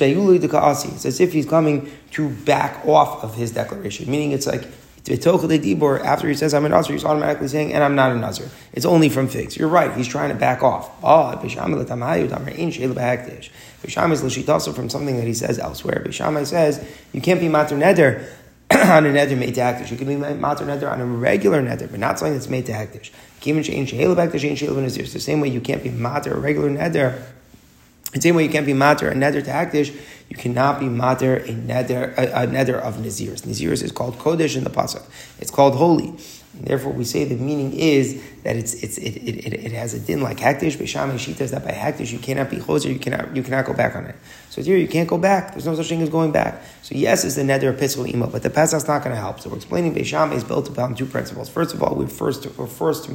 as 1.06 1.18
if 1.18 1.32
he's 1.32 1.46
coming 1.46 1.90
to 2.10 2.28
back 2.28 2.84
off 2.84 3.24
of 3.24 3.36
his 3.36 3.52
declaration, 3.52 4.10
meaning 4.10 4.32
it's 4.32 4.46
like 4.46 4.66
after 5.10 6.28
he 6.28 6.34
says 6.34 6.54
I'm 6.54 6.64
a 6.64 6.68
Nazir, 6.68 6.92
he's 6.94 7.04
automatically 7.04 7.48
saying, 7.48 7.72
and 7.72 7.82
I'm 7.82 7.94
not 7.94 8.12
a 8.12 8.16
Nazir. 8.16 8.48
It's 8.72 8.86
only 8.86 9.08
from 9.08 9.28
figs. 9.28 9.56
You're 9.56 9.68
right, 9.68 9.96
he's 9.96 10.06
trying 10.06 10.28
to 10.30 10.34
back 10.34 10.62
off. 10.62 10.90
Ah, 11.02 11.36
Bisham 11.36 11.72
is 14.12 14.22
Lashitasa 14.22 14.74
from 14.74 14.90
something 14.90 15.16
that 15.16 15.26
he 15.26 15.34
says 15.34 15.58
elsewhere. 15.58 16.02
Bisham 16.04 16.44
says, 16.44 16.86
you 17.12 17.20
can't 17.20 17.40
be 17.40 17.48
Mater 17.48 17.76
Neder 17.76 18.28
on 18.70 19.06
a 19.06 19.10
Neder 19.10 19.38
made 19.38 19.54
to 19.54 19.60
Hektish. 19.60 19.90
You 19.90 19.96
can 19.96 20.06
be 20.08 20.16
Mater 20.16 20.64
Neder 20.64 20.90
on 20.90 21.00
a 21.00 21.06
regular 21.06 21.62
Neder, 21.62 21.90
but 21.90 22.00
not 22.00 22.18
something 22.18 22.34
that's 22.34 22.48
made 22.48 22.66
to 22.66 22.72
Hektish. 22.72 23.10
It's 23.40 25.12
the 25.12 25.20
same 25.20 25.40
way 25.40 25.48
you 25.48 25.60
can't 25.60 25.82
be 25.82 25.90
Mater, 25.90 26.34
a 26.34 26.38
regular 26.38 26.68
Neder 26.70 27.22
the 28.12 28.20
same 28.22 28.34
way 28.34 28.44
you 28.44 28.50
can't 28.50 28.66
be 28.66 28.72
mater 28.72 29.08
a 29.08 29.14
neder 29.14 29.44
to 29.44 29.50
akdish, 29.50 29.94
you 30.28 30.36
cannot 30.36 30.78
be 30.80 30.88
mater 30.88 31.36
a 31.36 31.52
neder 31.52 32.16
a, 32.18 32.42
a 32.42 32.46
neder 32.46 32.78
of 32.80 32.96
nazirs. 32.96 33.42
Nazirs 33.42 33.82
is 33.82 33.92
called 33.92 34.18
kodesh 34.18 34.56
in 34.56 34.64
the 34.64 34.70
pasuk. 34.70 35.04
It's 35.38 35.50
called 35.50 35.74
holy. 35.74 36.14
And 36.54 36.66
therefore, 36.66 36.92
we 36.92 37.04
say 37.04 37.24
the 37.24 37.36
meaning 37.36 37.72
is 37.72 38.20
that 38.42 38.56
it's, 38.56 38.74
it's, 38.74 38.98
it, 38.98 39.16
it, 39.16 39.54
it, 39.66 39.72
has 39.72 39.94
a 39.94 40.00
din 40.00 40.22
like 40.22 40.38
Hakdish, 40.38 40.78
Bisham 40.78 41.10
Shita, 41.12 41.48
that 41.50 41.62
by 41.62 41.70
Hakdish 41.70 42.10
you 42.10 42.18
cannot 42.18 42.50
be 42.50 42.56
choser, 42.56 42.92
you 42.92 42.98
cannot, 42.98 43.36
you 43.36 43.42
cannot 43.42 43.66
go 43.66 43.74
back 43.74 43.94
on 43.94 44.06
it. 44.06 44.16
So 44.50 44.62
here 44.62 44.76
you 44.76 44.88
can't 44.88 45.08
go 45.08 45.18
back. 45.18 45.52
There's 45.52 45.66
no 45.66 45.76
such 45.76 45.88
thing 45.88 46.02
as 46.02 46.08
going 46.08 46.32
back. 46.32 46.62
So 46.82 46.94
yes, 46.94 47.24
it's 47.24 47.36
the 47.36 47.42
neder 47.42 47.72
epistle 47.74 48.06
email, 48.06 48.28
but 48.28 48.42
the 48.42 48.50
pasuk's 48.50 48.88
not 48.88 49.04
going 49.04 49.14
to 49.14 49.20
help. 49.20 49.40
So 49.40 49.50
we're 49.50 49.56
explaining 49.56 49.94
Bisham 49.94 50.32
is 50.32 50.42
built 50.42 50.68
upon 50.68 50.94
two 50.94 51.06
principles. 51.06 51.48
First 51.48 51.74
of 51.74 51.82
all, 51.82 51.94
we're 51.94 52.08
first 52.08 52.42
to, 52.44 52.48
we're 52.50 52.66
first 52.66 53.08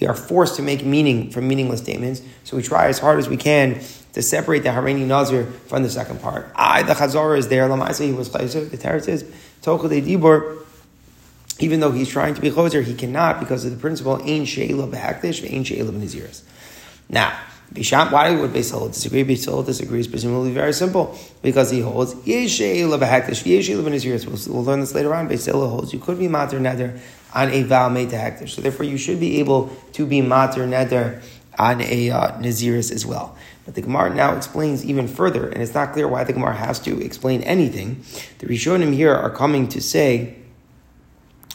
we 0.00 0.06
are 0.06 0.14
forced 0.14 0.56
to 0.56 0.62
make 0.62 0.84
meaning 0.84 1.30
from 1.30 1.48
meaningless 1.48 1.80
statements. 1.80 2.22
So 2.44 2.56
we 2.56 2.62
try 2.62 2.86
as 2.86 2.98
hard 2.98 3.18
as 3.18 3.28
we 3.28 3.36
can 3.36 3.80
to 4.12 4.22
separate 4.22 4.62
the 4.62 4.70
Harini 4.70 5.06
Nazir 5.06 5.44
from 5.66 5.82
the 5.82 5.90
second 5.90 6.20
part. 6.20 6.50
I, 6.54 6.82
the 6.82 6.94
Chazorah 6.94 7.38
is 7.38 7.48
there. 7.48 7.68
Lamaisa, 7.68 8.06
he 8.06 8.12
was 8.12 8.28
Chayzer. 8.28 8.70
The 8.70 8.76
Torah 8.76 9.02
says, 9.02 9.24
Tochel 9.62 9.88
de 9.88 10.02
Dibor, 10.02 10.58
even 11.58 11.80
though 11.80 11.90
he's 11.90 12.08
trying 12.08 12.34
to 12.34 12.40
be 12.40 12.50
Choser, 12.50 12.82
he 12.82 12.94
cannot 12.94 13.40
because 13.40 13.64
of 13.64 13.70
the 13.70 13.76
principle, 13.76 14.16
Ein 14.22 14.44
She'ela 14.44 14.86
Behakdish, 14.88 15.50
Ein 15.52 15.64
She'ela 15.64 15.92
B'Naziris. 15.92 16.42
Now, 17.08 17.36
Bisham, 17.72 18.12
why 18.12 18.30
would 18.30 18.52
Beisol 18.52 18.92
disagree? 18.92 19.24
Beisol 19.24 19.64
disagrees 19.66 20.06
presumably 20.06 20.52
very 20.52 20.72
simple 20.72 21.18
because 21.42 21.70
he 21.70 21.80
holds 21.80 22.14
Yesheila 22.14 22.98
Behakdish, 23.00 23.42
Yesheila 23.42 23.82
B'Naziris. 23.82 24.26
We'll, 24.26 24.54
we'll 24.54 24.64
learn 24.64 24.80
this 24.80 24.94
later 24.94 25.12
on. 25.14 25.28
Beisol 25.28 25.68
holds 25.68 25.92
you 25.92 25.98
could 25.98 26.18
be 26.18 26.28
Mater 26.28 26.60
Neder 26.60 27.00
on 27.34 27.50
a 27.50 27.62
vow 27.62 27.88
made 27.88 28.10
to 28.10 28.16
Hektish. 28.16 28.50
So 28.50 28.62
therefore, 28.62 28.86
you 28.86 28.96
should 28.96 29.20
be 29.20 29.40
able 29.40 29.74
to 29.92 30.06
be 30.06 30.22
Mater 30.22 30.66
Neder 30.66 31.22
on 31.58 31.80
a 31.80 32.10
uh, 32.10 32.38
Naziris 32.38 32.90
as 32.92 33.04
well. 33.04 33.36
But 33.64 33.74
the 33.74 33.82
Gemara 33.82 34.14
now 34.14 34.36
explains 34.36 34.84
even 34.84 35.08
further, 35.08 35.48
and 35.48 35.62
it's 35.62 35.74
not 35.74 35.92
clear 35.92 36.06
why 36.06 36.24
the 36.24 36.32
Gemara 36.32 36.54
has 36.54 36.78
to 36.80 37.00
explain 37.00 37.42
anything. 37.42 38.04
The 38.38 38.46
Rishonim 38.46 38.92
here 38.92 39.14
are 39.14 39.30
coming 39.30 39.68
to 39.68 39.80
say, 39.80 40.36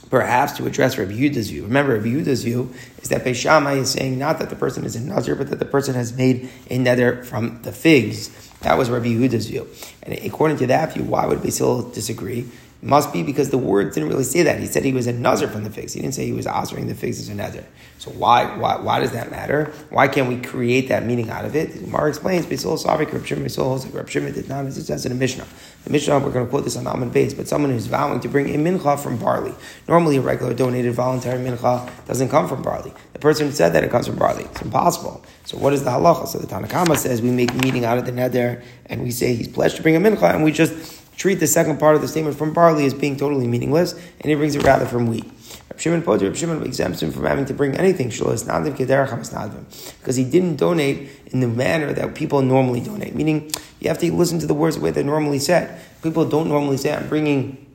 perhaps 0.10 0.54
to 0.54 0.66
address 0.66 0.98
Rabbi 0.98 1.12
Yehuda's 1.12 1.52
view. 1.52 1.64
Remember, 1.64 1.94
Rabbi 1.94 2.08
Yehuda's 2.08 2.44
view 2.44 2.74
is 3.02 3.10
that 3.10 3.24
Beishamai 3.24 3.78
is 3.78 3.92
saying 3.92 4.18
not 4.18 4.40
that 4.40 4.50
the 4.50 4.56
person 4.56 4.86
is 4.86 4.96
a 4.96 5.02
Nazir, 5.02 5.36
but 5.36 5.50
that 5.50 5.60
the 5.60 5.66
person 5.66 5.94
has 5.94 6.14
made 6.14 6.50
a 6.70 6.80
neder 6.80 7.24
from 7.24 7.62
the 7.62 7.72
figs. 7.72 8.30
That 8.62 8.78
was 8.78 8.90
Rabbi 8.90 9.08
Yehuda's 9.08 9.48
view. 9.48 9.68
And 10.02 10.18
according 10.20 10.58
to 10.58 10.68
that 10.68 10.94
view, 10.94 11.04
why 11.04 11.28
would 11.28 11.44
Basil 11.44 11.90
disagree? 11.92 12.50
Must 12.82 13.12
be 13.12 13.24
because 13.24 13.50
the 13.50 13.58
word 13.58 13.94
didn't 13.94 14.08
really 14.08 14.24
say 14.24 14.44
that. 14.44 14.60
He 14.60 14.66
said 14.66 14.86
he 14.86 14.94
was 14.94 15.06
a 15.06 15.12
nazir 15.12 15.50
from 15.50 15.66
the 15.66 15.70
figs. 15.70 15.94
He 15.94 16.02
didn't 16.02 16.14
say 16.14 16.26
he 16.26 16.32
was 16.32 16.48
answering 16.48 16.88
the 16.88 16.96
figs 16.96 17.20
as 17.20 17.28
a 17.28 17.36
nazir. 17.36 17.66
So 17.98 18.12
why, 18.12 18.58
why, 18.58 18.80
why 18.80 19.00
does 19.00 19.12
that 19.12 19.30
matter? 19.30 19.66
Why 19.90 20.08
can't 20.08 20.30
we 20.30 20.38
create 20.38 20.88
that 20.88 21.06
meaning 21.06 21.30
out 21.30 21.44
of 21.44 21.56
it? 21.58 21.74
The 21.74 21.80
Gemara 21.80 22.08
explains, 22.08 22.46
Beisol 22.46 22.82
Savik, 22.82 23.12
Reb 23.12 24.34
did 24.34 24.48
not, 24.48 24.66
as 24.66 25.06
in 25.06 25.12
the 25.12 25.18
Mishnah. 25.18 25.46
The 25.84 25.90
Mishnah, 25.90 26.20
we're 26.20 26.32
going 26.32 26.46
to 26.46 26.50
quote 26.50 26.64
this 26.64 26.78
on 26.78 26.86
Amud 26.86 27.12
base, 27.12 27.34
but 27.34 27.50
someone 27.50 27.72
who's 27.72 27.88
vowing 27.88 28.22
to 28.22 28.30
bring 28.30 28.56
a 28.56 28.58
mincha 28.58 28.98
from 28.98 29.18
barley. 29.18 29.54
Normally 29.90 30.16
a 30.16 30.22
regular 30.22 30.54
donated 30.54 30.94
voluntary 30.94 31.40
mincha 31.40 31.90
doesn't 32.06 32.30
come 32.30 32.48
from 32.48 32.62
barley. 32.62 32.94
The 33.12 33.20
person 33.20 33.52
said 33.52 33.74
that 33.74 33.84
it 33.84 33.92
comes 33.92 34.08
from 34.08 34.16
barley. 34.16 34.46
It's 34.46 34.62
impossible. 34.62 35.22
So 35.44 35.58
what 35.58 35.74
is 35.74 35.84
the 35.84 35.90
halacha? 35.90 36.28
So 36.28 36.38
the 36.38 36.48
Tanakama 36.48 36.96
says 36.96 37.22
we 37.22 37.32
make 37.32 37.54
meaning 37.56 37.84
out 37.84 37.98
of 37.98 38.06
the 38.06 38.14
neder 38.14 38.64
and 38.86 39.04
we 39.04 39.12
say 39.12 39.36
he's 39.36 39.50
pledged 39.50 39.76
to 39.76 39.82
bring 39.82 39.98
a 39.98 40.00
mincha 40.00 40.34
and 40.34 40.44
we 40.44 40.54
just 40.54 40.99
treat 41.20 41.36
the 41.36 41.48
second 41.48 41.80
part 41.80 41.96
of 41.96 42.02
the 42.02 42.08
statement 42.08 42.38
from 42.38 42.54
barley 42.54 42.86
as 42.86 42.94
being 42.94 43.18
totally 43.18 43.46
meaningless, 43.46 43.94
and 43.94 44.32
he 44.32 44.36
brings 44.36 44.56
it 44.56 44.64
rather 44.64 44.86
from 44.86 45.06
wheat. 45.06 45.26
Reb 45.70 45.80
Shimon 45.80 46.02
Potter, 46.02 46.26
Reb 46.26 46.36
Shimon 46.36 46.64
exempts 46.64 47.04
him 47.04 47.12
from 47.12 47.26
having 47.26 47.46
to 47.46 47.54
bring 47.54 47.76
anything 47.76 48.08
because 48.08 50.16
he 50.16 50.24
didn't 50.24 50.56
donate 50.56 51.10
in 51.28 51.42
the 51.42 51.48
manner 51.48 51.94
that 51.94 52.16
people 52.16 52.42
normally 52.42 52.80
donate. 52.80 53.14
Meaning, 53.14 53.52
you 53.82 53.90
have 53.90 54.00
to 54.00 54.12
listen 54.12 54.40
to 54.40 54.48
the 54.48 54.54
words 54.54 54.78
the 54.78 54.82
way 54.82 54.92
they're 54.92 55.04
normally 55.04 55.40
said. 55.40 55.80
People 56.02 56.26
don't 56.26 56.48
normally 56.48 56.78
say, 56.78 56.96
"I'm 56.96 57.08
bringing." 57.08 57.66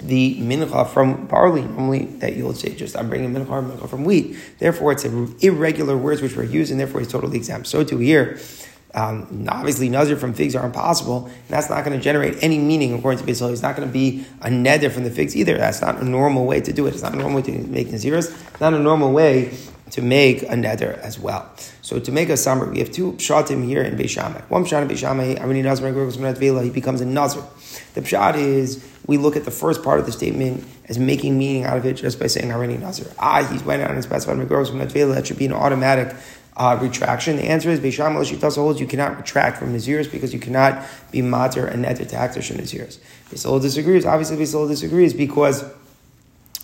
the 0.00 0.36
mincha 0.36 0.88
from 0.88 1.26
barley, 1.26 1.62
normally 1.62 2.04
that 2.20 2.36
you'll 2.36 2.54
say 2.54 2.72
just 2.72 2.96
I'm 2.96 3.08
bringing 3.08 3.34
mincha, 3.34 3.46
mincha 3.46 3.88
from 3.88 4.04
wheat. 4.04 4.36
Therefore, 4.60 4.92
it's 4.92 5.04
irregular 5.04 5.96
words 5.96 6.22
which 6.22 6.36
were 6.36 6.44
used, 6.44 6.70
and 6.70 6.78
therefore 6.78 7.00
he's 7.00 7.10
totally 7.10 7.36
exempt. 7.36 7.66
So 7.66 7.82
too 7.82 7.98
here, 7.98 8.38
um, 8.94 9.46
obviously, 9.48 9.88
nazir 9.88 10.16
from 10.16 10.32
figs 10.32 10.56
are 10.56 10.64
impossible, 10.64 11.26
and 11.26 11.48
that's 11.48 11.68
not 11.68 11.84
going 11.84 11.96
to 11.96 12.02
generate 12.02 12.42
any 12.42 12.58
meaning 12.58 12.94
according 12.94 13.20
to 13.20 13.26
Basil. 13.26 13.48
It's 13.48 13.62
not 13.62 13.76
going 13.76 13.86
to 13.86 13.92
be 13.92 14.24
a 14.40 14.48
neder 14.48 14.90
from 14.90 15.04
the 15.04 15.10
figs 15.10 15.36
either. 15.36 15.58
That's 15.58 15.82
not 15.82 16.00
a 16.00 16.04
normal 16.04 16.46
way 16.46 16.60
to 16.62 16.72
do 16.72 16.86
it. 16.86 16.94
It's 16.94 17.02
not 17.02 17.12
a 17.12 17.16
normal 17.16 17.36
way 17.36 17.42
to 17.42 17.52
make 17.68 17.88
naziris. 17.88 18.30
It's 18.50 18.60
not 18.60 18.72
a 18.72 18.78
normal 18.78 19.12
way 19.12 19.54
to 19.90 20.02
make 20.02 20.42
a 20.42 20.54
neder 20.54 20.98
as 20.98 21.18
well. 21.18 21.50
So 21.82 21.98
to 21.98 22.12
make 22.12 22.28
a 22.28 22.36
summary, 22.36 22.70
we 22.70 22.78
have 22.78 22.90
two 22.90 23.12
pshatim 23.12 23.64
here 23.64 23.82
in 23.82 23.96
Beishamai. 23.96 24.42
One 24.50 24.64
pshat 24.64 24.82
in 24.82 24.88
Beishamai, 24.88 25.38
Arini 25.38 25.62
Nazir 25.62 26.62
he 26.62 26.70
becomes 26.70 27.00
a 27.00 27.06
nazir. 27.06 27.42
The 27.94 28.00
pshat 28.02 28.36
is 28.36 28.86
we 29.06 29.16
look 29.16 29.36
at 29.36 29.44
the 29.44 29.50
first 29.50 29.82
part 29.82 29.98
of 29.98 30.06
the 30.06 30.12
statement 30.12 30.64
as 30.88 30.98
making 30.98 31.38
meaning 31.38 31.64
out 31.64 31.78
of 31.78 31.86
it 31.86 31.94
just 31.94 32.18
by 32.20 32.26
saying 32.26 32.50
Arini 32.50 32.78
Nazir. 32.78 33.10
Ah, 33.18 33.42
he's 33.42 33.62
went 33.62 33.82
out 33.82 33.90
and 33.90 34.02
specified 34.02 34.36
Megorgos 34.36 35.14
That 35.14 35.26
should 35.26 35.38
be 35.38 35.46
an 35.46 35.52
automatic 35.52 36.14
uh, 36.58 36.78
retraction? 36.80 37.36
The 37.36 37.44
answer 37.44 37.70
is 37.70 37.80
Beisham 37.80 38.16
Lashit 38.16 38.54
holds 38.54 38.80
you 38.80 38.86
cannot 38.86 39.16
retract 39.16 39.58
from 39.58 39.74
Naziris 39.74 40.10
because 40.10 40.34
you 40.34 40.40
cannot 40.40 40.84
be 41.10 41.22
mater 41.22 41.66
and 41.66 41.84
neder 41.84 42.08
to 42.08 42.16
Akdash 42.16 42.54
Naziris. 42.54 42.98
Beisol 43.30 43.60
disagrees. 43.60 44.04
Obviously, 44.04 44.36
Beisol 44.36 44.68
disagrees 44.68 45.14
because 45.14 45.64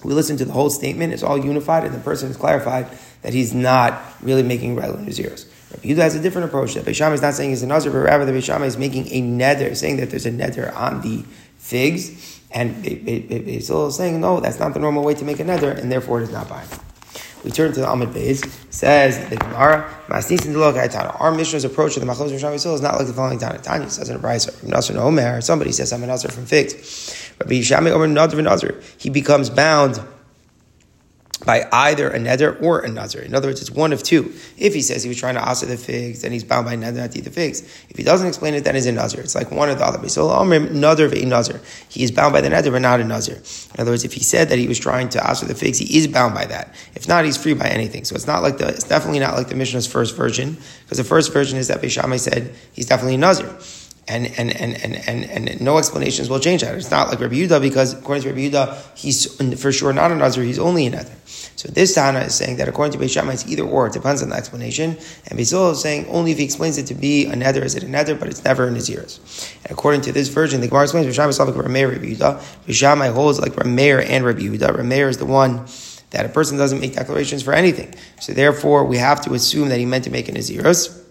we 0.04 0.12
listen 0.12 0.36
to 0.36 0.44
the 0.44 0.52
whole 0.52 0.70
statement, 0.70 1.12
it's 1.12 1.22
all 1.22 1.42
unified, 1.42 1.84
and 1.84 1.94
the 1.94 2.00
person 2.00 2.30
is 2.30 2.36
clarified 2.36 2.86
that 3.22 3.32
he's 3.32 3.54
not 3.54 4.02
really 4.20 4.42
making 4.42 4.76
regular 4.76 5.00
Naziris. 5.00 5.46
Rabbi 5.82 6.00
has 6.00 6.14
a 6.14 6.20
different 6.20 6.48
approach. 6.48 6.74
That 6.74 6.84
Beisham 6.84 7.12
is 7.14 7.22
not 7.22 7.34
saying 7.34 7.50
he's 7.50 7.62
a 7.62 7.66
Nazir, 7.66 7.90
but 7.90 7.98
rather 7.98 8.24
the 8.24 8.32
Beisham 8.32 8.62
is 8.62 8.76
making 8.76 9.06
a 9.08 9.22
neder, 9.22 9.74
saying 9.74 9.96
that 9.96 10.10
there's 10.10 10.26
a 10.26 10.30
neder 10.30 10.74
on 10.76 11.00
the 11.00 11.24
figs, 11.58 12.40
and 12.50 12.84
Beisol 12.84 13.88
is 13.88 13.96
saying, 13.96 14.20
no, 14.20 14.40
that's 14.40 14.60
not 14.60 14.74
the 14.74 14.80
normal 14.80 15.02
way 15.02 15.14
to 15.14 15.24
make 15.24 15.40
a 15.40 15.44
neder, 15.44 15.76
and 15.76 15.90
therefore 15.90 16.20
it 16.20 16.24
is 16.24 16.30
not 16.30 16.48
binding. 16.48 16.78
We 17.44 17.50
turn 17.50 17.72
to 17.74 17.80
the 17.80 17.86
Amud 17.86 18.12
Beis. 18.14 18.42
Says 18.72 19.28
the 19.28 19.36
Gemara, 19.36 19.88
Our 21.20 21.32
Mishnah's 21.32 21.64
approach 21.64 21.94
to 21.94 22.00
the 22.00 22.06
Machlos 22.06 22.32
Rishon 22.32 22.54
is 22.54 22.80
not 22.80 22.96
like 22.96 23.06
the 23.06 23.12
following 23.12 23.38
Tana. 23.38 23.58
Tanya 23.58 23.90
says 23.90 24.08
in 24.08 24.16
a 24.16 24.18
Brisa 24.18 24.52
from 24.52 24.70
Nasr 24.70 24.98
Omer. 24.98 25.40
Somebody 25.42 25.70
says 25.72 25.92
I'm 25.92 26.02
a 26.02 26.06
Nasr 26.06 26.30
from 26.30 26.46
figs. 26.46 27.34
Rabbi 27.40 27.54
Yishami 27.54 27.90
Omer 27.90 28.08
Nadr 28.08 28.42
Nazir. 28.42 28.80
He 28.96 29.10
becomes 29.10 29.50
bound 29.50 30.00
by 31.44 31.68
either 31.72 32.10
a 32.10 32.18
neder 32.18 32.60
or 32.62 32.80
a 32.80 32.88
nazir. 32.88 33.22
In 33.22 33.34
other 33.34 33.48
words, 33.48 33.60
it's 33.60 33.70
one 33.70 33.92
of 33.92 34.02
two. 34.02 34.32
If 34.56 34.74
he 34.74 34.80
says 34.80 35.02
he 35.02 35.08
was 35.08 35.18
trying 35.18 35.34
to 35.34 35.46
answer 35.46 35.66
the 35.66 35.76
figs, 35.76 36.22
then 36.22 36.32
he's 36.32 36.44
bound 36.44 36.66
by 36.66 36.76
neder 36.76 36.96
not 36.96 37.12
to 37.12 37.18
eat 37.18 37.24
the 37.24 37.30
figs. 37.30 37.62
If 37.88 37.96
he 37.96 38.02
doesn't 38.02 38.26
explain 38.26 38.54
it, 38.54 38.64
then 38.64 38.74
he's 38.74 38.86
a 38.86 38.92
nazir. 38.92 39.20
It's 39.20 39.34
like 39.34 39.50
one 39.50 39.68
or 39.68 39.74
the 39.74 39.84
other. 39.84 40.08
So 40.08 40.28
neder 40.28 41.22
a 41.22 41.26
nazir. 41.26 41.60
He 41.88 42.02
is 42.02 42.10
bound 42.10 42.32
by 42.32 42.40
the 42.40 42.48
neder, 42.48 42.72
but 42.72 42.82
not 42.82 43.00
a 43.00 43.04
nazir. 43.04 43.36
In 43.74 43.80
other 43.80 43.90
words, 43.90 44.04
if 44.04 44.12
he 44.12 44.20
said 44.20 44.48
that 44.48 44.58
he 44.58 44.68
was 44.68 44.78
trying 44.78 45.08
to 45.10 45.26
answer 45.26 45.46
the 45.46 45.54
figs, 45.54 45.78
he 45.78 45.98
is 45.98 46.08
bound 46.08 46.34
by 46.34 46.46
that. 46.46 46.74
If 46.94 47.08
not, 47.08 47.24
he's 47.24 47.36
free 47.36 47.54
by 47.54 47.68
anything. 47.68 48.04
So 48.04 48.14
it's 48.14 48.26
not 48.26 48.42
like 48.42 48.58
the. 48.58 48.68
It's 48.68 48.88
definitely 48.88 49.20
not 49.20 49.34
like 49.34 49.48
the 49.48 49.54
Mishnah's 49.54 49.86
first 49.86 50.16
version, 50.16 50.56
because 50.84 50.98
the 50.98 51.04
first 51.04 51.32
version 51.32 51.58
is 51.58 51.68
that 51.68 51.80
Beishamai 51.80 52.18
said 52.18 52.54
he's 52.72 52.86
definitely 52.86 53.14
a 53.14 53.18
nazir 53.18 53.54
and 54.06 54.26
and, 54.38 54.50
and, 54.50 55.08
and, 55.08 55.48
and, 55.48 55.60
no 55.60 55.78
explanations 55.78 56.28
will 56.28 56.40
change 56.40 56.62
that. 56.62 56.74
It's 56.74 56.90
not 56.90 57.08
like 57.08 57.20
Rabbi 57.20 57.36
Yudah 57.36 57.60
because 57.60 57.94
according 57.94 58.22
to 58.24 58.28
Rabbi 58.30 58.50
Yudah, 58.50 58.96
he's 58.96 59.34
for 59.60 59.72
sure 59.72 59.92
not 59.92 60.12
a 60.12 60.14
Nazir, 60.14 60.44
he's 60.44 60.58
only 60.58 60.86
a 60.86 60.90
Neder. 60.90 61.14
So 61.56 61.68
this 61.68 61.94
Tana 61.94 62.20
is 62.20 62.34
saying 62.34 62.56
that 62.56 62.68
according 62.68 62.92
to 62.92 62.98
Beis 62.98 63.10
Shammai, 63.10 63.32
it's 63.32 63.48
either 63.48 63.62
or. 63.62 63.86
It 63.86 63.92
depends 63.92 64.22
on 64.22 64.28
the 64.28 64.36
explanation. 64.36 64.98
And 65.26 65.38
Beisol 65.38 65.72
is 65.72 65.80
saying 65.80 66.06
only 66.08 66.32
if 66.32 66.38
he 66.38 66.44
explains 66.44 66.76
it 66.76 66.86
to 66.86 66.94
be 66.94 67.26
a 67.26 67.32
neder 67.32 67.62
is 67.62 67.74
it 67.74 67.82
a 67.82 67.86
neder, 67.86 68.18
but 68.18 68.28
it's 68.28 68.44
never 68.44 68.68
a 68.68 68.70
naziris. 68.70 69.54
And 69.62 69.70
according 69.70 70.02
to 70.02 70.12
this 70.12 70.28
version, 70.28 70.60
the 70.60 70.68
Gemara 70.68 70.84
explains 70.84 71.06
Beis 71.06 71.14
Shammai 71.14 71.30
is 71.30 71.38
like 71.38 71.54
Rameir 71.54 71.90
Rabbi 71.92 72.06
Yehuda. 72.06 72.38
Beis 72.66 72.74
Shammai 72.74 73.08
holds 73.08 73.40
like 73.40 73.52
Rameir 73.52 74.04
and 74.06 74.24
Rabbi 74.24 74.40
Yehuda. 74.40 74.76
Rameir 74.76 75.08
is 75.08 75.18
the 75.18 75.26
one 75.26 75.66
that 76.10 76.26
a 76.26 76.28
person 76.28 76.58
doesn't 76.58 76.80
make 76.80 76.94
declarations 76.94 77.42
for 77.42 77.52
anything. 77.52 77.94
So 78.20 78.32
therefore, 78.32 78.84
we 78.84 78.98
have 78.98 79.20
to 79.22 79.34
assume 79.34 79.68
that 79.70 79.78
he 79.78 79.86
meant 79.86 80.04
to 80.04 80.10
make 80.10 80.28
a 80.28 80.32
naziris. 80.32 81.03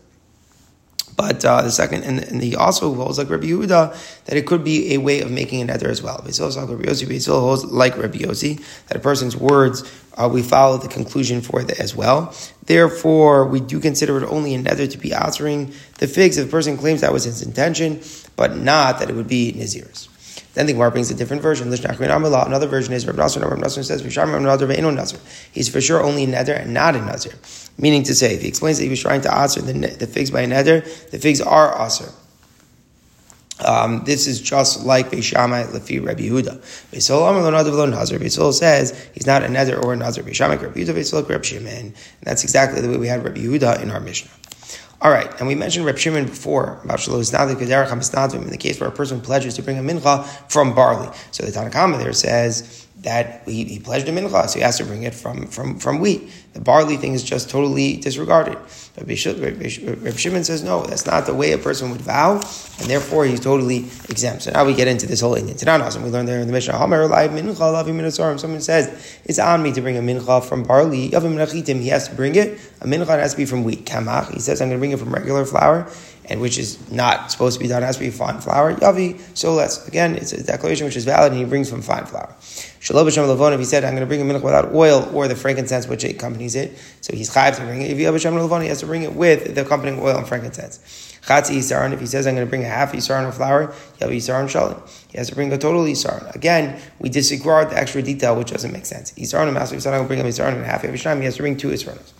But 1.16 1.44
uh, 1.46 1.62
the 1.62 1.72
second, 1.72 2.04
and, 2.04 2.20
and 2.20 2.42
he 2.42 2.56
also 2.56 2.94
holds 2.94 3.18
like 3.18 3.30
Rabbi 3.30 3.48
Yehuda 3.48 4.26
that 4.26 4.38
it 4.38 4.48
could 4.48 4.64
be 4.64 4.94
a 4.94 4.98
way 4.98 5.22
of 5.22 5.30
making 5.30 5.62
an 5.62 5.70
ether 5.70 5.90
as 5.90 6.02
well. 6.02 6.22
Basil 6.24 6.52
holds 6.52 7.66
like 7.66 7.98
Rabbi 7.98 8.18
Yossi 8.20 8.88
that 8.88 8.98
a 8.98 9.00
person's 9.00 9.36
words 9.36 9.84
uh, 10.16 10.30
we 10.32 10.42
follow 10.42 10.78
the 10.78 10.88
conclusion 10.88 11.42
for 11.42 11.64
that 11.64 11.80
as 11.80 11.96
well. 11.96 12.34
Therefore, 12.66 13.46
we 13.48 13.60
do 13.60 13.80
consider 13.80 14.18
it 14.18 14.28
only 14.30 14.56
a 14.56 14.60
neder 14.60 14.90
to 14.90 14.98
be 14.98 15.14
altering 15.14 15.74
the 15.98 16.08
figs 16.08 16.38
if 16.38 16.48
a 16.48 16.52
person 16.52 16.78
claims 16.78 17.02
that 17.02 17.12
was 17.12 17.24
his 17.24 17.42
intention, 17.42 18.02
but 18.36 18.56
not 18.56 19.00
that 19.00 19.10
it 19.10 19.16
would 19.16 19.28
be 19.28 19.54
Naziris. 19.54 20.08
Then 20.54 20.68
the 20.68 20.74
Gemara 20.74 20.92
brings 20.92 21.10
a 21.10 21.16
different 21.16 21.42
version. 21.42 21.68
Another 21.68 22.68
version 22.68 22.94
is 22.94 23.08
Rabbi 23.08 23.18
Nasser. 23.18 23.40
Rabbi 23.40 23.62
Nasser 23.62 23.84
says, 23.84 24.02
He's 25.52 25.70
for 25.70 25.82
sure 25.82 26.04
only 26.04 26.24
a 26.26 26.28
neder 26.28 26.62
and 26.62 26.74
not 26.74 26.96
a 26.96 27.02
nazir. 27.02 27.34
Meaning 27.78 28.04
to 28.04 28.14
say, 28.14 28.36
if 28.36 28.42
he 28.42 28.48
explains 28.50 28.78
that 28.78 28.84
he 28.84 28.90
was 28.90 29.02
trying 29.02 29.22
to 29.22 29.34
answer 29.34 29.62
the, 29.62 29.74
the 29.74 30.06
figs 30.06 30.30
by 30.30 30.42
a 30.42 30.48
neder, 30.48 30.84
the 31.10 31.18
figs 31.18 31.42
are 31.42 31.76
aser. 31.84 32.12
Um, 33.66 34.04
this 34.06 34.28
is 34.28 34.42
just 34.42 34.86
like 34.86 35.10
Beishamai 35.10 35.68
Lefi 35.68 36.06
Rabbi 36.06 36.24
Yehuda. 36.24 36.58
Beisol 36.92 37.30
Amar 37.30 37.64
Lo 37.64 37.86
Nazir. 37.86 38.20
Beisol 38.20 38.52
says 38.54 39.10
he's 39.14 39.28
not 39.28 39.44
a 39.44 39.48
neder 39.48 39.82
or 39.84 39.94
a 39.94 39.96
Nazir. 39.96 40.24
Beishamai 40.24 40.62
Rabbi 40.62 40.80
Yehuda. 40.82 40.96
Beisol 40.96 41.28
Rabbi 41.28 41.44
Shimon. 41.44 41.68
And 41.68 41.94
that's 42.24 42.44
exactly 42.44 42.82
the 42.82 42.90
way 42.90 42.98
we 42.98 43.08
had 43.08 43.24
Rabbi 43.24 43.40
Yehuda 43.40 43.82
in 43.82 43.92
our 43.92 44.00
Mishnah. 44.00 44.32
All 45.04 45.12
right, 45.12 45.30
and 45.38 45.50
we 45.50 45.54
mentioned 45.54 45.86
Reb 45.86 45.98
Shimon 45.98 46.28
before 46.28 46.80
about 46.86 46.98
Shalosh 47.00 47.34
Nadik 47.34 47.58
Kederach 47.58 48.34
in 48.34 48.50
the 48.50 48.58
case 48.58 48.80
where 48.80 48.88
a 48.88 48.92
person 48.92 49.20
pledges 49.20 49.54
to 49.56 49.62
bring 49.62 49.78
a 49.78 49.82
mincha 49.82 50.26
from 50.50 50.74
barley. 50.74 51.10
So 51.32 51.46
the 51.46 51.52
Tanakhama 51.52 52.02
there 52.02 52.14
says 52.14 52.88
that 53.02 53.42
he, 53.46 53.66
he 53.66 53.80
pledged 53.80 54.08
a 54.08 54.12
mincha, 54.12 54.48
so 54.48 54.60
he 54.60 54.62
has 54.62 54.78
to 54.78 54.86
bring 54.86 55.04
it 55.04 55.14
from, 55.14 55.48
from, 55.48 55.78
from 55.78 56.00
wheat. 56.00 56.30
The 56.54 56.62
barley 56.62 56.96
thing 56.96 57.14
is 57.14 57.24
just 57.24 57.50
totally 57.50 57.98
disregarded. 57.98 58.58
But 58.96 59.08
Reb 59.08 60.18
Shimon 60.18 60.44
says, 60.44 60.64
no, 60.64 60.84
that's 60.84 61.06
not 61.06 61.26
the 61.26 61.34
way 61.34 61.52
a 61.52 61.58
person 61.58 61.90
would 61.90 62.02
vow, 62.02 62.34
and 62.34 62.90
therefore 62.90 63.26
he's 63.26 63.40
totally 63.40 63.80
exempt. 64.08 64.44
So 64.44 64.52
now 64.52 64.64
we 64.64 64.76
get 64.76 64.88
into 64.88 65.08
this 65.08 65.20
whole 65.20 65.34
Indian 65.34 65.58
Tananas, 65.58 65.96
and 65.96 66.06
we 66.06 66.12
learn 66.12 66.28
there 66.28 66.40
in 66.40 66.48
the 66.48 66.54
Mishnah, 66.54 66.74
someone 68.38 68.62
says, 68.62 69.20
it's 69.26 69.40
on 69.40 69.64
me 69.64 69.74
to 69.74 69.82
bring 69.82 69.98
a 69.98 70.02
mincha 70.02 70.44
from 70.46 70.64
barley, 70.64 71.08
he 71.08 71.90
has 71.90 72.08
to 72.08 72.16
bring 72.16 72.36
it, 72.36 72.60
a 72.82 72.86
mincha 72.86 73.08
has 73.08 73.32
to 73.32 73.38
be 73.38 73.46
from 73.46 73.64
wheat. 73.64 73.86
Kamach, 73.86 74.32
he 74.32 74.40
says, 74.40 74.62
I'm 74.62 74.70
going 74.70 74.78
to 74.78 74.80
bring 74.80 74.92
it 74.92 75.00
from 75.00 75.14
regular 75.14 75.46
flour, 75.46 75.92
and 76.26 76.40
which 76.40 76.58
is 76.58 76.90
not 76.90 77.32
supposed 77.32 77.58
to 77.58 77.64
be 77.64 77.68
done, 77.68 77.82
has 77.82 77.98
to 77.98 78.02
be 78.02 78.12
fine 78.12 78.40
flour. 78.40 78.76
Yavi, 78.76 79.20
so 79.36 79.54
let's, 79.56 79.88
again, 79.88 80.16
it's 80.16 80.32
a 80.32 80.44
declaration 80.44 80.86
which 80.86 80.96
is 80.96 81.04
valid, 81.04 81.32
and 81.32 81.42
he 81.42 81.46
brings 81.46 81.70
from 81.70 81.82
fine 81.82 82.06
flour. 82.06 82.34
Shalom 82.84 83.06
Hashem 83.06 83.24
Levon, 83.24 83.54
if 83.54 83.60
he 83.60 83.66
said, 83.66 83.86
I'm 83.86 83.92
going 83.92 84.02
to 84.02 84.08
bring 84.08 84.20
a 84.20 84.26
mincha 84.26 84.44
without 84.44 84.74
oil 84.74 85.10
or 85.14 85.30
the 85.30 85.38
frankincense 85.38 85.88
which 85.88 86.04
accompanies 86.04 86.54
it, 86.54 86.78
so 87.00 87.16
he's 87.16 87.34
chayiv 87.34 87.56
to 87.56 87.62
bring 87.62 87.82
it. 87.82 87.90
If 87.90 87.98
you 87.98 88.04
have 88.08 88.14
Hashem 88.14 88.34
Levon, 88.34 88.62
he 88.62 88.68
has 88.68 88.82
to 88.82 88.86
bring 88.86 89.04
it 89.04 89.14
with 89.14 89.56
the 89.56 89.62
accompanying 89.62 90.02
oil 90.02 90.18
and 90.18 90.28
frankincense. 90.28 90.80
Chatzi 91.26 91.56
Yisaron, 91.56 91.94
if 91.94 92.02
he 92.02 92.06
says, 92.06 92.28
I'm 92.28 92.36
going 92.36 92.46
to 92.46 92.50
bring 92.50 92.66
a 92.66 92.68
half 92.68 92.92
Yisaron 92.92 93.26
of 93.26 93.36
flour, 93.36 93.62
you 93.62 93.70
have 94.02 94.10
Yisaron 94.10 94.50
Shalim. 94.52 94.86
He 95.10 95.18
has 95.18 95.30
to 95.30 95.36
bring 95.36 95.54
a 95.54 95.58
total 95.58 95.86
Yisaron. 95.86 96.36
Again, 96.36 96.78
we 97.00 97.08
disregard 97.08 97.70
the 97.70 97.78
extra 97.78 98.02
detail, 98.02 98.36
which 98.36 98.52
doesn't 98.52 98.74
make 98.74 98.86
sense. 98.86 99.14
Yisaron, 99.14 99.46
the 99.46 99.54
master, 99.54 99.80
going 99.80 100.02
to 100.02 100.06
bring 100.06 100.20
a 100.20 100.26
Yisaron 100.26 100.52
and 100.52 100.64
a 100.64 100.66
half 100.66 100.84
every 100.84 101.00
time, 101.00 101.20
he 101.20 101.24
has 101.24 101.38
to 101.38 101.42
bring 101.42 101.56
two 101.56 101.70
Yisaronos. 101.70 102.12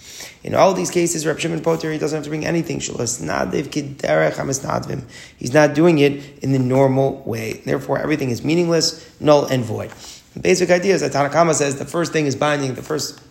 In 0.46 0.56
all 0.56 0.74
these 0.74 0.92
cases, 0.92 1.26
Reb 1.26 1.40
Shimon 1.40 1.62
Poter, 1.62 1.92
he 1.92 1.98
doesn't 1.98 2.16
have 2.16 2.24
to 2.24 2.30
bring 2.30 2.46
anything. 2.46 2.80
He's 2.80 3.20
not 3.20 3.52
doing 5.74 6.00
it 6.00 6.40
in 6.42 6.54
the 6.54 6.60
normal 6.60 7.22
way. 7.26 7.62
Therefore, 7.66 8.00
everything 8.00 8.30
is 8.30 8.46
meaningless, 8.46 9.20
null, 9.20 9.44
and 9.46 9.66
void. 9.66 9.92
Basic 10.40 10.70
idea 10.70 10.96
is 10.96 11.02
that 11.02 11.12
Tanakama 11.12 11.54
says 11.54 11.78
the 11.78 11.86
first 11.86 12.12
thing 12.12 12.26
is 12.26 12.36
binding, 12.36 12.74
the 12.74 12.82
first, 12.82 13.22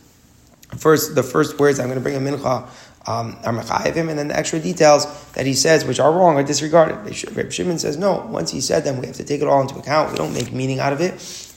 first, 0.78 1.14
the 1.14 1.22
first 1.22 1.58
words 1.58 1.80
I'm 1.80 1.86
going 1.86 1.98
to 1.98 2.02
bring 2.02 2.16
a 2.16 2.20
mincha 2.20 2.68
um, 3.06 3.36
are 3.44 3.94
him, 3.94 4.08
and 4.08 4.18
then 4.18 4.28
the 4.28 4.36
extra 4.36 4.60
details 4.60 5.06
that 5.32 5.44
he 5.44 5.54
says, 5.54 5.84
which 5.84 5.98
are 5.98 6.12
wrong, 6.12 6.36
are 6.36 6.44
disregarded. 6.44 6.96
Reb 7.36 7.52
Shimon 7.52 7.78
says, 7.78 7.96
no, 7.96 8.24
once 8.28 8.50
he 8.50 8.60
said 8.60 8.84
them, 8.84 9.00
we 9.00 9.06
have 9.06 9.16
to 9.16 9.24
take 9.24 9.42
it 9.42 9.48
all 9.48 9.60
into 9.60 9.76
account. 9.76 10.12
We 10.12 10.16
don't 10.16 10.32
make 10.32 10.52
meaning 10.52 10.78
out 10.78 10.92
of 10.92 11.00
it. 11.00 11.12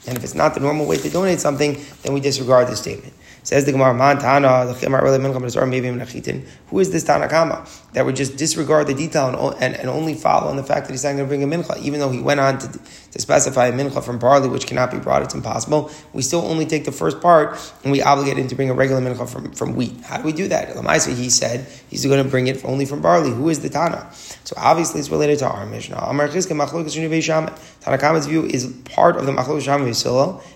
And 0.08 0.18
if 0.18 0.24
it's 0.24 0.36
not 0.36 0.54
the 0.54 0.60
normal 0.60 0.86
way 0.86 0.98
to 0.98 1.10
donate 1.10 1.40
something, 1.40 1.80
then 2.04 2.14
we 2.14 2.20
disregard 2.20 2.68
the 2.68 2.76
statement. 2.76 3.14
Says 3.44 3.66
the 3.66 3.72
Gemara, 3.72 3.94
Man 3.94 4.18
Tana, 4.18 4.66
who 4.66 6.80
is 6.80 6.92
this 6.92 7.04
Tanakama 7.04 7.85
that 7.96 8.06
would 8.06 8.18
just 8.18 8.36
disregard 8.36 8.88
the 8.88 8.94
detail 8.94 9.30
and, 9.30 9.64
and, 9.64 9.74
and 9.76 9.90
only 9.90 10.16
follow 10.16 10.50
on 10.50 10.58
the 10.58 10.64
fact 10.64 10.86
that 10.86 10.92
he's 10.92 11.06
not 11.06 11.12
going 11.12 11.24
to 11.24 11.28
bring 11.28 11.44
a 11.44 11.48
mincha, 11.48 11.82
even 11.82 12.02
though 12.02 12.10
he 12.10 12.20
went 12.20 12.42
on 12.42 12.60
to, 12.60 12.68
to 13.12 13.22
specify 13.22 13.68
a 13.68 13.72
mincha 13.72 14.04
from 14.04 14.20
barley, 14.20 14.50
which 14.50 14.68
cannot 14.68 14.92
be 14.92 15.00
brought, 15.00 15.22
it's 15.22 15.34
impossible. 15.34 15.90
We 16.12 16.22
still 16.22 16.42
only 16.42 16.66
take 16.66 16.84
the 16.84 16.92
first 16.92 17.22
part 17.22 17.58
and 17.84 17.94
we 17.94 18.02
obligate 18.02 18.38
him 18.38 18.50
to 18.50 18.56
bring 18.56 18.70
a 18.70 18.74
regular 18.74 19.02
mincha 19.02 19.30
from, 19.30 19.54
from 19.54 19.78
wheat. 19.78 19.94
How 20.04 20.18
do 20.18 20.24
we 20.24 20.34
do 20.34 20.50
that? 20.50 20.76
Lamaisa, 20.76 21.16
he 21.16 21.30
said 21.30 21.66
he's 21.90 22.06
going 22.06 22.22
to 22.22 22.30
bring 22.30 22.48
it 22.48 22.66
only 22.66 22.86
from 22.86 23.02
barley. 23.02 23.32
Who 23.32 23.48
is 23.48 23.62
the 23.62 23.70
Tana? 23.70 24.12
So 24.44 24.56
obviously 24.58 25.00
it's 25.00 25.10
related 25.10 25.40
to 25.40 25.48
our 25.48 25.66
Mishnah. 25.66 25.96
Tanakama's 25.96 28.28
view 28.28 28.44
is 28.44 28.68
part 28.84 29.16
of 29.16 29.26
the 29.26 29.32
Machlok 29.32 29.62
Shammai 29.62 29.94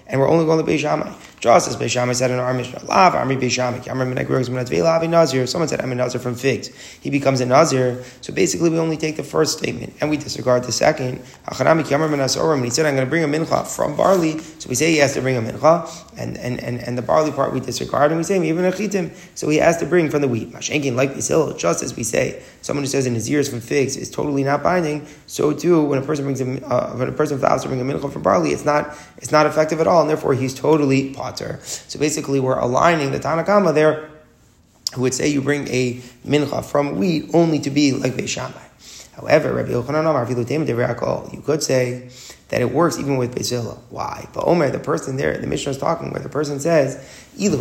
and 0.10 0.19
we're 0.19 0.27
only 0.27 0.46
going 0.46 0.65
to 0.65 0.69
Beis 0.69 0.79
Shammai. 0.79 1.13
Just 1.39 1.69
as 1.69 1.77
Beishamai 1.77 2.15
said 2.15 2.31
in 2.31 2.39
our 2.39 2.53
Mishnah, 2.53 2.84
Lav 2.86 3.13
Amri 3.13 3.39
Beishamai, 3.39 3.84
Amri 3.84 4.12
Menagrog's 4.12 4.50
Menatvela 4.50 5.08
Nazir. 5.08 5.48
Someone 5.48 5.67
said 5.67 5.79
I'm 5.79 5.91
a 5.91 5.96
Nazir 5.96 6.19
from 6.19 6.36
figs. 6.36 6.69
He 7.00 7.10
becomes 7.10 7.28
a 7.36 7.45
Nazir. 7.45 8.03
So 8.21 8.33
basically, 8.33 8.69
we 8.69 8.79
only 8.79 8.98
take 8.98 9.15
the 9.17 9.24
first 9.24 9.57
statement 9.57 9.93
and 10.01 10.09
we 10.09 10.17
disregard 10.17 10.63
the 10.63 10.71
second. 10.71 11.21
And 11.48 11.57
he 11.57 12.69
said 12.69 12.86
I'm 12.86 12.95
going 12.95 13.05
to 13.05 13.09
bring 13.09 13.24
a 13.24 13.27
mincha 13.27 13.67
from 13.67 13.95
barley. 13.95 14.39
So 14.39 14.69
we 14.69 14.75
say 14.75 14.91
he 14.91 14.98
has 14.98 15.13
to 15.13 15.21
bring 15.21 15.38
a 15.38 15.41
mincha, 15.41 15.88
and 16.17 16.38
and 16.38 16.59
and, 16.62 16.79
and 16.79 16.98
the 16.98 17.01
barley 17.01 17.31
part 17.31 17.53
we 17.53 17.59
disregard, 17.59 18.12
and 18.12 18.17
we 18.17 18.24
say 18.24 18.36
even 18.48 18.65
a 18.65 18.71
chitim. 18.71 19.12
So 19.36 19.50
he 19.50 19.57
has 19.57 19.77
to 19.77 19.86
bring 19.86 20.09
from 20.09 20.21
the 20.21 20.27
wheat. 20.27 20.51
Mashenkin 20.51 20.95
like 20.95 21.13
Bisil, 21.13 21.57
just 21.57 21.83
as 21.83 21.95
we 21.95 22.03
say 22.03 22.41
someone 22.62 22.83
who 22.83 22.88
says 22.89 23.05
in 23.05 23.15
his 23.15 23.29
ears 23.29 23.50
from 23.50 23.62
figs 23.62 23.95
is 23.98 24.09
totally 24.09 24.43
not 24.43 24.63
binding. 24.63 25.07
So 25.27 25.53
too, 25.53 25.83
when 25.83 26.00
a 26.00 26.05
person 26.05 26.25
brings 26.25 26.41
a 26.41 26.65
uh, 26.65 26.95
when 26.95 27.07
a 27.09 27.12
person 27.12 27.38
vows 27.38 27.63
to 27.63 27.67
bring 27.67 27.81
a 27.81 27.83
mincha 27.83 28.12
from 28.12 28.21
barley, 28.21 28.51
it's 28.51 28.65
not 28.65 28.95
it's 29.17 29.31
not 29.31 29.45
effective 29.45 29.79
at 29.79 29.88
all, 29.88 30.01
and 30.01 30.09
therefore 30.09 30.33
he's 30.33 30.53
totally 30.53 31.13
potter. 31.13 31.59
So 31.63 32.00
basically, 32.00 32.39
we're 32.39 32.59
aligning 32.59 33.12
the 33.12 33.19
Tanakama 33.19 33.74
there, 33.74 34.09
who 34.93 35.01
would 35.01 35.13
say 35.13 35.27
you 35.27 35.41
bring 35.41 35.67
a 35.67 35.96
mincha 36.25 36.63
from 36.63 36.98
wheat 36.98 37.29
only 37.34 37.60
to 37.60 37.69
be 37.69 37.91
like 37.91 38.13
Beishamai. 38.13 38.69
However, 39.19 39.53
Rabbi 39.53 39.72
Yochanan 39.72 40.10
Amar 40.10 40.25
you 41.34 41.41
could 41.41 41.62
say 41.62 42.10
that 42.48 42.62
it 42.62 42.72
works 42.72 42.98
even 42.98 43.17
with 43.17 43.36
Bezillah. 43.36 43.77
Why? 43.89 44.27
But 44.34 44.48
Omer, 44.48 44.69
the 44.72 44.79
person 44.79 45.17
there, 45.17 45.38
the 45.38 45.46
Mishnah 45.46 45.72
is 45.72 45.77
talking 45.77 46.10
where 46.12 46.22
the 46.22 46.29
person 46.29 46.60
says, 46.60 46.96
if 47.38 47.53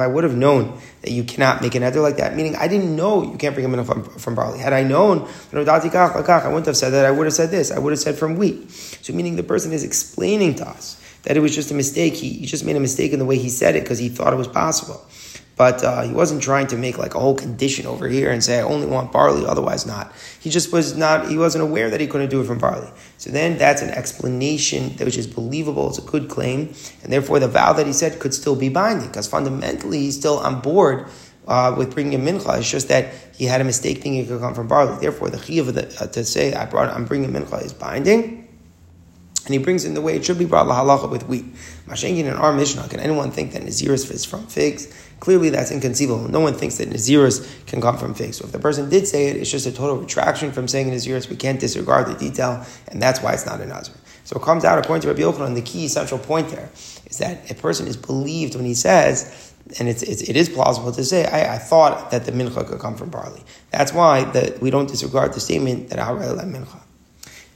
I 0.00 0.06
would 0.06 0.24
have 0.24 0.36
known 0.36 0.78
that 1.02 1.10
you 1.10 1.24
cannot 1.24 1.62
make 1.62 1.74
an 1.74 1.82
eder 1.82 2.00
like 2.00 2.18
that, 2.18 2.36
meaning 2.36 2.54
I 2.54 2.68
didn't 2.68 2.94
know 2.94 3.22
you 3.22 3.36
can't 3.38 3.54
bring 3.54 3.66
a 3.66 3.68
mincha 3.68 3.86
from, 3.86 4.04
from 4.04 4.34
barley. 4.34 4.58
Had 4.58 4.74
I 4.74 4.82
known, 4.84 5.26
I 5.52 5.58
wouldn't 5.58 6.66
have 6.66 6.76
said 6.76 6.90
that. 6.90 7.06
I 7.06 7.10
would 7.10 7.26
have 7.26 7.34
said 7.34 7.50
this. 7.50 7.70
I 7.72 7.78
would 7.78 7.92
have 7.92 7.98
said 7.98 8.16
from 8.16 8.36
wheat. 8.36 8.70
So 8.70 9.12
meaning 9.12 9.36
the 9.36 9.42
person 9.42 9.72
is 9.72 9.84
explaining 9.84 10.54
to 10.56 10.68
us 10.68 11.00
that 11.22 11.36
it 11.36 11.40
was 11.40 11.54
just 11.54 11.70
a 11.70 11.74
mistake. 11.74 12.14
He, 12.14 12.30
he 12.34 12.46
just 12.46 12.64
made 12.64 12.76
a 12.76 12.80
mistake 12.80 13.12
in 13.12 13.18
the 13.18 13.24
way 13.24 13.38
he 13.38 13.48
said 13.48 13.74
it 13.74 13.84
because 13.84 13.98
he 13.98 14.10
thought 14.10 14.32
it 14.32 14.36
was 14.36 14.48
possible. 14.48 15.04
But 15.56 15.84
uh, 15.84 16.02
he 16.02 16.12
wasn't 16.12 16.42
trying 16.42 16.66
to 16.68 16.76
make 16.76 16.98
like 16.98 17.14
a 17.14 17.20
whole 17.20 17.36
condition 17.36 17.86
over 17.86 18.08
here 18.08 18.30
and 18.32 18.42
say 18.42 18.58
I 18.58 18.62
only 18.62 18.86
want 18.86 19.12
barley, 19.12 19.46
otherwise 19.46 19.86
not. 19.86 20.12
He 20.40 20.50
just 20.50 20.72
was 20.72 20.96
not. 20.96 21.28
He 21.28 21.38
wasn't 21.38 21.62
aware 21.62 21.90
that 21.90 22.00
he 22.00 22.06
couldn't 22.06 22.30
do 22.30 22.40
it 22.40 22.46
from 22.46 22.58
barley. 22.58 22.90
So 23.18 23.30
then 23.30 23.56
that's 23.56 23.80
an 23.80 23.90
explanation 23.90 24.96
that 24.96 25.04
which 25.04 25.16
is 25.16 25.26
believable. 25.26 25.88
It's 25.88 25.98
a 25.98 26.02
good 26.02 26.28
claim, 26.28 26.74
and 27.02 27.12
therefore 27.12 27.38
the 27.38 27.48
vow 27.48 27.72
that 27.74 27.86
he 27.86 27.92
said 27.92 28.18
could 28.18 28.34
still 28.34 28.56
be 28.56 28.68
binding 28.68 29.08
because 29.08 29.28
fundamentally 29.28 30.00
he's 30.00 30.18
still 30.18 30.38
on 30.38 30.60
board 30.60 31.06
uh, 31.46 31.74
with 31.76 31.94
bringing 31.94 32.14
a 32.14 32.18
mincha. 32.18 32.58
It's 32.58 32.70
just 32.70 32.88
that 32.88 33.14
he 33.34 33.44
had 33.44 33.60
a 33.60 33.64
mistake 33.64 33.98
thinking 33.98 34.16
it 34.16 34.28
could 34.28 34.40
come 34.40 34.54
from 34.54 34.66
barley. 34.66 34.98
Therefore, 35.00 35.30
the 35.30 35.36
chiyuv 35.36 36.00
uh, 36.00 36.06
to 36.08 36.24
say 36.24 36.52
I 36.54 36.66
brought 36.66 36.88
I'm 36.88 37.04
bringing 37.04 37.30
mincha 37.30 37.64
is 37.64 37.72
binding. 37.72 38.43
And 39.44 39.52
he 39.52 39.58
brings 39.58 39.84
in 39.84 39.92
the 39.94 40.00
way 40.00 40.16
it 40.16 40.24
should 40.24 40.38
be 40.38 40.46
brought 40.46 40.66
lahalacha 40.66 41.10
with 41.10 41.28
wheat. 41.28 41.44
Mashenkin 41.86 42.24
in 42.24 42.32
our 42.32 42.52
Mishnah, 42.52 42.88
can 42.88 43.00
anyone 43.00 43.30
think 43.30 43.52
that 43.52 43.62
Naziris 43.62 44.10
is 44.10 44.24
from 44.24 44.46
figs? 44.46 44.92
Clearly, 45.20 45.50
that's 45.50 45.70
inconceivable. 45.70 46.28
No 46.28 46.40
one 46.40 46.54
thinks 46.54 46.78
that 46.78 46.88
Naziris 46.88 47.66
can 47.66 47.80
come 47.80 47.98
from 47.98 48.14
figs. 48.14 48.38
So 48.38 48.46
if 48.46 48.52
the 48.52 48.58
person 48.58 48.88
did 48.88 49.06
say 49.06 49.28
it, 49.28 49.36
it's 49.36 49.50
just 49.50 49.66
a 49.66 49.72
total 49.72 49.96
retraction 49.96 50.50
from 50.50 50.66
saying 50.66 50.90
Naziris. 50.90 51.28
We 51.28 51.36
can't 51.36 51.60
disregard 51.60 52.06
the 52.06 52.14
detail, 52.14 52.64
and 52.88 53.02
that's 53.02 53.22
why 53.22 53.34
it's 53.34 53.44
not 53.44 53.60
a 53.60 53.66
Nazir. 53.66 53.94
So 54.24 54.36
it 54.36 54.42
comes 54.42 54.64
out, 54.64 54.78
according 54.78 55.02
to 55.02 55.08
Rabbi 55.08 55.20
Yochanan, 55.20 55.54
the 55.54 55.62
key 55.62 55.88
central 55.88 56.18
point 56.18 56.48
there 56.48 56.70
is 56.74 57.18
that 57.18 57.50
a 57.50 57.54
person 57.54 57.86
is 57.86 57.96
believed 57.96 58.54
when 58.54 58.64
he 58.64 58.74
says, 58.74 59.52
and 59.78 59.88
it's, 59.88 60.02
it's 60.02 60.22
it 60.22 60.36
is 60.36 60.48
plausible 60.48 60.92
to 60.92 61.04
say, 61.04 61.26
I, 61.26 61.56
I, 61.56 61.58
thought 61.58 62.10
that 62.10 62.24
the 62.24 62.32
mincha 62.32 62.66
could 62.66 62.80
come 62.80 62.96
from 62.96 63.10
barley. 63.10 63.42
That's 63.70 63.92
why 63.92 64.24
that 64.24 64.60
we 64.60 64.70
don't 64.70 64.88
disregard 64.88 65.32
the 65.32 65.40
statement 65.40 65.90
that 65.90 65.98
I'll 65.98 66.16
mincha. 66.16 66.83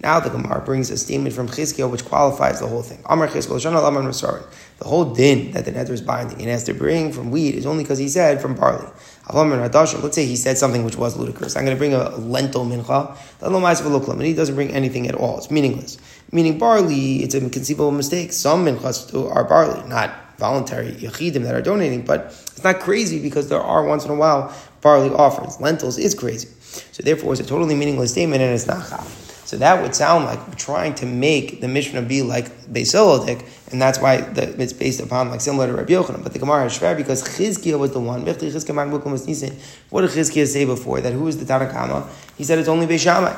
Now 0.00 0.20
the 0.20 0.30
Gemara 0.30 0.60
brings 0.60 0.90
a 0.90 0.96
statement 0.96 1.34
from 1.34 1.48
Chizkiel 1.48 1.90
which 1.90 2.04
qualifies 2.04 2.60
the 2.60 2.68
whole 2.68 2.82
thing. 2.82 3.00
Amar 3.06 3.26
The 3.26 4.44
whole 4.82 5.12
din 5.12 5.50
that 5.52 5.64
the 5.64 5.72
neder 5.72 5.90
is 5.90 6.00
binding 6.00 6.38
and 6.38 6.48
has 6.48 6.62
to 6.64 6.74
bring 6.74 7.12
from 7.12 7.32
wheat 7.32 7.56
is 7.56 7.66
only 7.66 7.82
because 7.82 7.98
he 7.98 8.08
said 8.08 8.40
from 8.40 8.54
barley. 8.54 8.86
Let's 9.30 10.14
say 10.14 10.24
he 10.24 10.36
said 10.36 10.56
something 10.56 10.84
which 10.84 10.96
was 10.96 11.16
ludicrous. 11.16 11.56
I'm 11.56 11.64
going 11.64 11.76
to 11.76 11.78
bring 11.78 11.94
a 11.94 12.10
lentil 12.16 12.64
mincha, 12.64 13.16
and 13.42 14.22
he 14.22 14.34
doesn't 14.34 14.54
bring 14.54 14.70
anything 14.70 15.08
at 15.08 15.14
all. 15.16 15.38
It's 15.38 15.50
meaningless. 15.50 15.98
Meaning 16.30 16.58
barley, 16.58 17.24
it's 17.24 17.34
a 17.34 17.40
conceivable 17.40 17.90
mistake. 17.90 18.32
Some 18.32 18.64
minchas 18.64 19.12
are 19.34 19.44
barley, 19.44 19.86
not 19.88 20.14
voluntary 20.38 20.92
yachidim 20.92 21.42
that 21.42 21.54
are 21.54 21.60
donating, 21.60 22.02
but 22.02 22.26
it's 22.26 22.62
not 22.62 22.78
crazy 22.78 23.20
because 23.20 23.48
there 23.48 23.60
are 23.60 23.84
once 23.84 24.04
in 24.04 24.10
a 24.12 24.14
while 24.14 24.54
barley 24.80 25.10
offerings. 25.10 25.60
Lentils 25.60 25.98
is 25.98 26.14
crazy. 26.14 26.48
So 26.92 27.02
therefore, 27.02 27.32
it's 27.32 27.40
a 27.42 27.46
totally 27.46 27.74
meaningless 27.74 28.12
statement 28.12 28.40
and 28.42 28.54
it's 28.54 28.66
not 28.66 28.88
chaf. 28.88 29.27
So 29.48 29.56
that 29.56 29.80
would 29.80 29.94
sound 29.94 30.26
like 30.26 30.58
trying 30.58 30.94
to 30.96 31.06
make 31.06 31.62
the 31.62 31.68
Mishnah 31.68 32.02
be 32.02 32.20
like 32.20 32.50
Beisolodik, 32.66 33.48
and 33.72 33.80
that's 33.80 33.98
why 33.98 34.20
the, 34.20 34.42
it's 34.60 34.74
based 34.74 35.00
upon 35.00 35.30
like 35.30 35.40
similar 35.40 35.68
to 35.68 35.72
Rabbi 35.72 35.94
Yochanan. 35.94 36.22
But 36.22 36.34
the 36.34 36.38
Gemara 36.38 36.66
is 36.66 36.76
fair 36.76 36.94
because 36.94 37.22
Chizkiah 37.22 37.78
was 37.78 37.92
the 37.92 37.98
one. 37.98 38.26
What 38.26 38.38
did 38.38 38.52
Chizkiah 38.52 40.46
say 40.46 40.66
before? 40.66 41.00
That 41.00 41.14
who 41.14 41.26
is 41.28 41.42
the 41.42 41.50
Tanakama? 41.50 42.06
He 42.36 42.44
said 42.44 42.58
it's 42.58 42.68
only 42.68 42.86
Beishamai. 42.86 43.34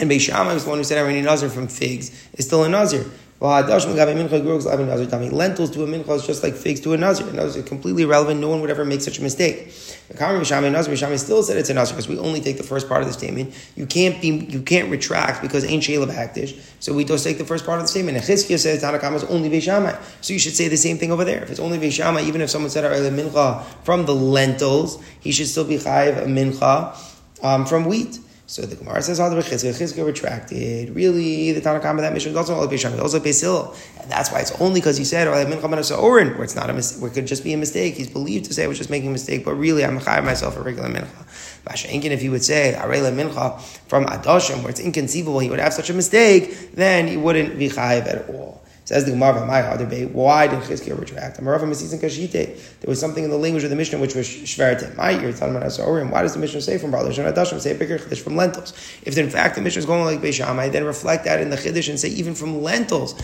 And 0.00 0.10
Beishamai 0.10 0.52
was 0.52 0.64
the 0.64 0.70
one 0.70 0.78
who 0.78 0.84
said 0.84 0.98
Iranian 0.98 1.26
Nazir 1.26 1.50
from 1.50 1.68
figs 1.68 2.10
is 2.32 2.44
still 2.44 2.64
a 2.64 2.68
Nazir. 2.68 3.08
Lentils 3.38 3.84
to 5.70 5.82
a 5.82 5.86
mincha 5.86 6.10
is 6.10 6.26
just 6.26 6.42
like 6.42 6.54
figs 6.54 6.80
to 6.80 6.94
a 6.94 6.96
nazir. 6.96 7.28
And 7.28 7.38
those 7.38 7.62
completely 7.64 8.04
irrelevant. 8.04 8.40
No 8.40 8.48
one 8.48 8.62
would 8.62 8.70
ever 8.70 8.86
make 8.86 9.02
such 9.02 9.18
a 9.18 9.22
mistake. 9.22 9.68
Mishami 10.08 11.18
still 11.18 11.42
said 11.42 11.58
it's 11.58 11.68
a 11.68 11.74
nazir 11.74 11.94
because 11.94 12.08
we 12.08 12.18
only 12.18 12.40
take 12.40 12.56
the 12.56 12.62
first 12.62 12.88
part 12.88 13.02
of 13.02 13.08
the 13.08 13.12
statement. 13.12 13.54
You 13.74 13.84
can't 13.84 14.22
be, 14.22 14.28
you 14.28 14.62
can't 14.62 14.90
retract 14.90 15.42
because 15.42 15.64
ain't 15.64 15.82
shayla 15.82 16.06
hektish. 16.06 16.58
So 16.80 16.94
we 16.94 17.04
just 17.04 17.24
take 17.24 17.36
the 17.36 17.44
first 17.44 17.66
part 17.66 17.78
of 17.78 17.84
the 17.84 17.88
statement. 17.88 18.16
And 18.16 18.26
Chizkiah 18.26 18.58
says 18.58 18.82
Tanakama 18.82 19.16
is 19.16 19.24
only 19.24 19.50
Beishamai. 19.50 20.00
So 20.22 20.32
you 20.32 20.38
should 20.38 20.54
say 20.54 20.68
the 20.68 20.76
same 20.78 20.96
thing 20.96 21.12
over 21.12 21.24
there. 21.24 21.42
If 21.42 21.50
it's 21.50 21.60
only 21.60 21.78
Beishamai, 21.78 22.24
even 22.24 22.40
if 22.40 22.48
someone 22.48 22.70
said 22.70 22.84
mincha 23.12 23.64
from 23.84 24.06
the 24.06 24.14
lentils, 24.14 25.02
he 25.20 25.32
should 25.32 25.48
still 25.48 25.64
be 25.64 25.76
chayiv 25.76 26.22
a 26.22 26.26
mincha 26.26 26.96
um, 27.44 27.66
from 27.66 27.84
wheat. 27.84 28.18
So 28.48 28.62
the 28.62 28.76
Gemara 28.76 29.02
says, 29.02 29.18
"All 29.18 29.28
the 29.28 29.36
Chizkiah 29.36 30.06
retracted." 30.06 30.94
Really, 30.94 31.50
the 31.50 31.60
Tanakhama 31.60 31.98
that 31.98 32.12
mission 32.12 32.30
is 32.30 32.36
also 32.36 32.54
all 32.54 32.68
Beisham, 32.68 32.96
also 33.02 33.18
Beisil, 33.18 33.74
and 34.00 34.08
that's 34.08 34.30
why 34.30 34.38
it's 34.38 34.52
only 34.60 34.80
because 34.80 34.96
he 34.96 35.04
said, 35.04 35.26
"Or 35.26 35.34
Orin," 35.34 36.28
where 36.34 36.44
it's 36.44 36.54
not 36.54 36.70
a 36.70 36.72
mis- 36.72 36.96
where 36.98 37.10
it 37.10 37.14
could 37.14 37.26
just 37.26 37.42
be 37.42 37.52
a 37.52 37.56
mistake. 37.56 37.94
He's 37.94 38.08
believed 38.08 38.44
to 38.44 38.54
say 38.54 38.62
I 38.62 38.68
was 38.68 38.78
just 38.78 38.88
making 38.88 39.08
a 39.08 39.12
mistake, 39.12 39.44
but 39.44 39.54
really 39.54 39.84
I'm 39.84 39.98
chayav 39.98 40.24
myself 40.24 40.56
a 40.56 40.62
regular 40.62 40.88
mincha. 40.88 41.26
Mashenkin, 41.68 42.12
if 42.12 42.20
he 42.20 42.28
would 42.28 42.44
say 42.44 42.76
Arela 42.78 43.10
mincha 43.12 43.60
from 43.88 44.06
Adoshim, 44.06 44.60
where 44.60 44.70
it's 44.70 44.78
inconceivable 44.78 45.40
he 45.40 45.50
would 45.50 45.58
have 45.58 45.74
such 45.74 45.90
a 45.90 45.94
mistake, 45.94 46.76
then 46.76 47.08
he 47.08 47.16
wouldn't 47.16 47.58
be 47.58 47.68
chayav 47.68 48.06
at 48.06 48.28
all. 48.30 48.62
Says 48.86 49.04
the 49.04 49.10
Gemara, 49.10 49.44
my 49.44 49.62
other 49.62 49.84
debate, 49.84 50.12
why 50.12 50.46
did 50.46 50.60
Chizkiah 50.60 50.96
retract? 50.98 51.38
There 51.38 52.88
was 52.88 53.00
something 53.00 53.24
in 53.24 53.30
the 53.30 53.36
language 53.36 53.64
of 53.64 53.70
the 53.70 53.74
Mishnah 53.74 53.98
which 53.98 54.14
was 54.14 54.28
shvertim. 54.28 54.96
My 54.96 55.10
about 55.10 55.64
Asorim. 55.64 56.12
Why 56.12 56.22
does 56.22 56.34
the 56.34 56.38
Mishnah 56.38 56.60
say 56.60 56.78
from 56.78 56.92
Balash 56.92 57.18
and 57.18 57.34
Adashim? 57.34 57.58
Say 57.58 57.76
bigger 57.76 57.98
Chiddush 57.98 58.20
from 58.20 58.36
lentils. 58.36 58.72
If 59.02 59.18
in 59.18 59.28
fact 59.28 59.56
the 59.56 59.60
Mishnah 59.60 59.80
is 59.80 59.86
going 59.86 60.04
like 60.04 60.20
Beishamai, 60.20 60.70
then 60.70 60.84
reflect 60.84 61.24
that 61.24 61.40
in 61.40 61.50
the 61.50 61.56
Chiddush 61.56 61.88
and 61.88 61.98
say 61.98 62.10
even 62.10 62.36
from 62.36 62.62
lentils 62.62 63.20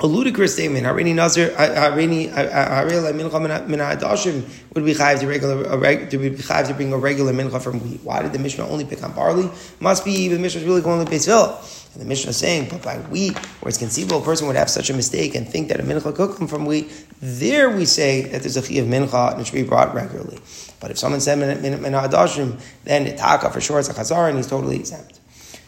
a 0.00 0.06
ludicrous 0.06 0.54
statement. 0.54 0.86
Harini 0.86 1.14
Nazir, 1.14 1.50
Harini 1.50 2.32
Haril 2.32 3.12
Mincha 3.12 3.68
Min 3.68 3.78
Adashim 3.78 4.48
would 4.74 4.84
be 4.84 4.94
chayiv 4.94 5.20
to 5.20 5.26
regular 5.26 5.62
to 6.08 6.18
be 6.18 6.30
chayiv 6.30 6.68
to 6.68 6.74
bring 6.74 6.92
a 6.92 6.98
regular 6.98 7.32
mincha 7.32 7.60
from 7.60 7.80
wheat. 7.80 8.00
Why 8.02 8.22
did 8.22 8.32
the 8.32 8.38
Mishnah 8.38 8.66
only 8.66 8.84
pick 8.84 9.02
on 9.04 9.12
barley? 9.12 9.50
Must 9.78 10.04
be 10.04 10.28
the 10.28 10.38
Mishnah 10.38 10.62
is 10.62 10.66
really 10.66 10.80
going 10.80 11.04
to 11.04 11.10
Beisville. 11.10 11.79
And 11.92 12.02
the 12.02 12.06
Mishnah 12.06 12.30
is 12.30 12.36
saying, 12.36 12.68
but 12.70 12.82
by 12.82 12.98
wheat, 12.98 13.36
where 13.36 13.68
it's 13.68 13.78
conceivable 13.78 14.22
a 14.22 14.24
person 14.24 14.46
would 14.46 14.56
have 14.56 14.70
such 14.70 14.90
a 14.90 14.94
mistake 14.94 15.34
and 15.34 15.48
think 15.48 15.68
that 15.68 15.80
a 15.80 15.82
mincha 15.82 16.14
could 16.14 16.36
come 16.36 16.46
from 16.46 16.64
wheat, 16.64 16.90
there 17.20 17.70
we 17.70 17.84
say 17.84 18.22
that 18.22 18.42
there's 18.42 18.56
a 18.56 18.62
chi 18.62 18.74
of 18.74 18.86
mincha 18.86 19.32
and 19.32 19.40
it 19.40 19.46
should 19.46 19.54
be 19.54 19.62
brought 19.62 19.94
regularly. 19.94 20.38
But 20.78 20.90
if 20.90 20.98
someone 20.98 21.20
said 21.20 21.38
mincha 21.38 22.08
adashim, 22.08 22.60
then 22.84 23.16
taka 23.16 23.50
for 23.50 23.60
sure 23.60 23.80
it's 23.80 23.88
a 23.88 23.94
chazar 23.94 24.28
and 24.28 24.36
he's 24.36 24.46
totally 24.46 24.76
exempt. 24.76 25.20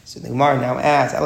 So 0.05 0.19
the 0.19 0.29
Gemara 0.29 0.59
now 0.59 0.77
asks, 0.77 1.13
how 1.15 1.21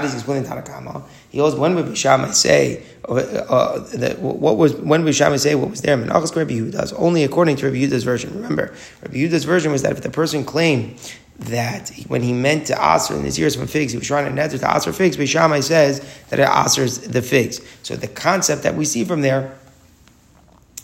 does 0.00 0.12
he 0.12 0.18
explain 0.18 0.44
Tanakama? 0.44 1.04
He 1.30 1.38
goes, 1.38 1.54
when 1.54 1.74
would 1.74 1.86
Bishamai 1.86 2.34
say, 2.34 2.84
uh, 3.08 3.14
uh, 3.14 3.80
what 4.16 4.58
was, 4.58 4.74
when 4.74 5.02
would 5.04 5.14
Bishamai 5.14 5.38
say 5.38 5.54
what 5.54 5.70
was 5.70 5.80
there? 5.80 5.96
Menachas 5.96 6.36
Rabbi 6.36 6.52
Yehuda's, 6.52 6.92
only 6.92 7.24
according 7.24 7.56
to 7.56 7.66
Rabbi 7.66 7.78
Yehuda's 7.78 8.04
version. 8.04 8.34
Remember, 8.34 8.74
Rabbi 9.02 9.16
Yehuda's 9.16 9.44
version 9.44 9.72
was 9.72 9.82
that 9.82 9.92
if 9.92 10.02
the 10.02 10.10
person 10.10 10.44
claimed 10.44 11.00
that 11.38 11.90
when 12.08 12.22
he 12.22 12.32
meant 12.32 12.66
to 12.68 12.74
aser 12.74 13.14
in 13.14 13.24
his 13.24 13.38
ears 13.38 13.56
from 13.56 13.66
figs, 13.66 13.92
he 13.92 13.98
was 13.98 14.06
trying 14.06 14.24
to 14.24 14.42
neder 14.42 14.58
to 14.58 14.76
aser 14.76 14.92
figs, 14.92 15.16
but 15.16 15.28
Shammai 15.28 15.60
says 15.60 16.00
that 16.30 16.38
it 16.38 16.46
asers 16.46 17.10
the 17.10 17.22
figs. 17.22 17.60
So 17.82 17.94
the 17.94 18.08
concept 18.08 18.62
that 18.62 18.74
we 18.74 18.84
see 18.84 19.04
from 19.04 19.20
there 19.20 19.56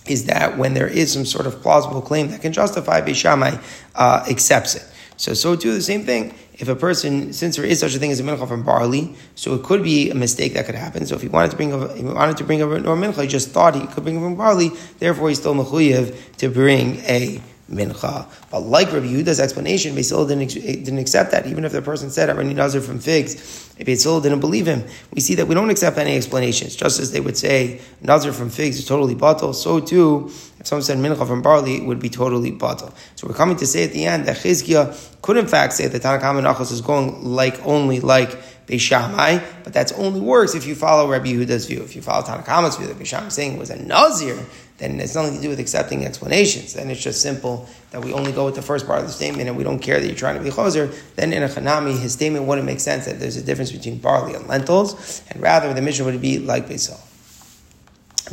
is 0.06 0.26
that 0.26 0.58
when 0.58 0.74
there 0.74 0.88
is 0.88 1.12
some 1.12 1.24
sort 1.24 1.46
of 1.46 1.62
plausible 1.62 2.02
claim 2.02 2.28
that 2.28 2.42
can 2.42 2.52
justify, 2.52 3.00
Beishamai 3.00 3.62
uh, 3.94 4.24
accepts 4.28 4.74
it. 4.74 4.84
So, 5.16 5.34
so 5.34 5.54
too, 5.54 5.72
the 5.72 5.80
same 5.80 6.04
thing. 6.04 6.34
If 6.54 6.68
a 6.68 6.76
person, 6.76 7.32
since 7.32 7.56
there 7.56 7.64
is 7.64 7.80
such 7.80 7.94
a 7.94 7.98
thing 7.98 8.10
as 8.10 8.20
a 8.20 8.22
mincha 8.22 8.46
from 8.46 8.62
barley, 8.62 9.14
so 9.34 9.54
it 9.54 9.62
could 9.62 9.82
be 9.82 10.10
a 10.10 10.14
mistake 10.14 10.54
that 10.54 10.66
could 10.66 10.74
happen. 10.74 11.06
So 11.06 11.14
if 11.14 11.22
he 11.22 11.28
wanted 11.28 11.52
to 11.52 11.56
bring 11.56 11.72
a, 11.72 11.94
he 11.94 12.04
wanted 12.04 12.36
to 12.36 12.44
bring 12.44 12.60
a, 12.60 12.66
mincha, 12.66 13.22
he 13.22 13.28
just 13.28 13.50
thought 13.50 13.74
he 13.74 13.86
could 13.86 14.04
bring 14.04 14.20
from 14.20 14.36
barley, 14.36 14.70
therefore 14.98 15.28
he's 15.28 15.38
still 15.38 15.54
mechuyev 15.54 16.36
to 16.38 16.48
bring 16.48 16.96
a 17.00 17.40
mincha. 17.72 18.26
But 18.50 18.60
like 18.60 18.92
Rabbi 18.92 19.06
Yehuda's 19.06 19.40
explanation, 19.40 19.94
Basil 19.94 20.26
didn't, 20.26 20.56
eh, 20.56 20.76
didn't 20.76 20.98
accept 20.98 21.32
that. 21.32 21.46
Even 21.46 21.64
if 21.64 21.72
the 21.72 21.82
person 21.82 22.10
said, 22.10 22.28
I 22.30 22.34
already 22.34 22.54
nazir 22.54 22.80
from 22.80 23.00
figs, 23.00 23.34
if 23.78 23.86
Basil 23.86 24.20
didn't 24.20 24.40
believe 24.40 24.66
him, 24.66 24.84
we 25.12 25.20
see 25.20 25.34
that 25.36 25.48
we 25.48 25.54
don't 25.54 25.70
accept 25.70 25.98
any 25.98 26.16
explanations. 26.16 26.76
Just 26.76 27.00
as 27.00 27.12
they 27.12 27.20
would 27.20 27.36
say, 27.36 27.80
nazir 28.00 28.32
from 28.32 28.50
figs 28.50 28.78
is 28.78 28.86
totally 28.86 29.14
bottle, 29.14 29.52
so 29.52 29.80
too, 29.80 30.30
if 30.60 30.66
someone 30.66 30.82
said 30.82 30.98
mincha 30.98 31.26
from 31.26 31.42
barley, 31.42 31.76
it 31.76 31.84
would 31.84 31.98
be 31.98 32.08
totally 32.08 32.50
bottle. 32.50 32.94
So 33.16 33.26
we're 33.26 33.34
coming 33.34 33.56
to 33.56 33.66
say 33.66 33.84
at 33.84 33.92
the 33.92 34.04
end 34.04 34.26
that 34.26 34.36
Chizkiah 34.36 34.96
could 35.22 35.36
in 35.36 35.46
fact 35.46 35.72
say 35.72 35.88
that 35.88 36.02
Tanakh 36.02 36.20
Nachos 36.20 36.70
is 36.70 36.80
going 36.80 37.24
like 37.24 37.64
only 37.66 38.00
like 38.00 38.30
Beishamai, 38.66 39.42
but 39.64 39.72
that's 39.72 39.92
only 39.92 40.20
works 40.20 40.54
if 40.54 40.66
you 40.66 40.74
follow 40.74 41.10
Rabbi 41.10 41.32
Yehuda's 41.32 41.66
view. 41.66 41.82
If 41.82 41.96
you 41.96 42.02
follow 42.02 42.24
Tanakama's 42.24 42.76
view 42.76 42.86
that 42.86 42.96
Beishamai 42.98 43.28
is 43.28 43.34
saying 43.34 43.58
was 43.58 43.70
a 43.70 43.82
Nazir, 43.82 44.38
then 44.82 45.00
it's 45.00 45.14
nothing 45.14 45.36
to 45.36 45.40
do 45.40 45.48
with 45.48 45.60
accepting 45.60 46.04
explanations. 46.04 46.74
Then 46.74 46.90
it's 46.90 47.00
just 47.02 47.22
simple 47.22 47.68
that 47.92 48.04
we 48.04 48.12
only 48.12 48.32
go 48.32 48.44
with 48.44 48.56
the 48.56 48.62
first 48.62 48.86
part 48.86 48.98
of 48.98 49.06
the 49.06 49.12
statement 49.12 49.48
and 49.48 49.56
we 49.56 49.62
don't 49.62 49.78
care 49.78 50.00
that 50.00 50.06
you're 50.06 50.16
trying 50.16 50.36
to 50.36 50.42
be 50.42 50.50
choser. 50.50 50.92
Then 51.14 51.32
in 51.32 51.42
a 51.42 51.48
Hanami, 51.48 51.98
his 51.98 52.12
statement 52.12 52.46
wouldn't 52.46 52.66
make 52.66 52.80
sense 52.80 53.06
that 53.06 53.20
there's 53.20 53.36
a 53.36 53.42
difference 53.42 53.70
between 53.70 53.98
barley 53.98 54.34
and 54.34 54.46
lentils, 54.48 55.22
and 55.30 55.40
rather 55.40 55.72
the 55.72 55.80
mission 55.80 56.04
would 56.06 56.20
be 56.20 56.38
like 56.38 56.68
Beisal. 56.68 56.98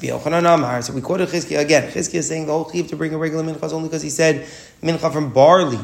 So 0.02 0.94
we 0.94 1.02
quoted 1.02 1.30
Chizkiah 1.30 1.60
again. 1.60 1.92
Chizkiah 1.92 2.16
is 2.16 2.28
saying 2.28 2.46
the 2.46 2.54
whole 2.54 2.72
chiv 2.72 2.88
to 2.88 2.96
bring 2.96 3.14
a 3.14 3.18
regular 3.18 3.44
mincha 3.44 3.72
only 3.74 3.90
because 3.90 4.02
he 4.02 4.10
said 4.10 4.48
mincha 4.82 5.12
from 5.12 5.34
barley. 5.34 5.80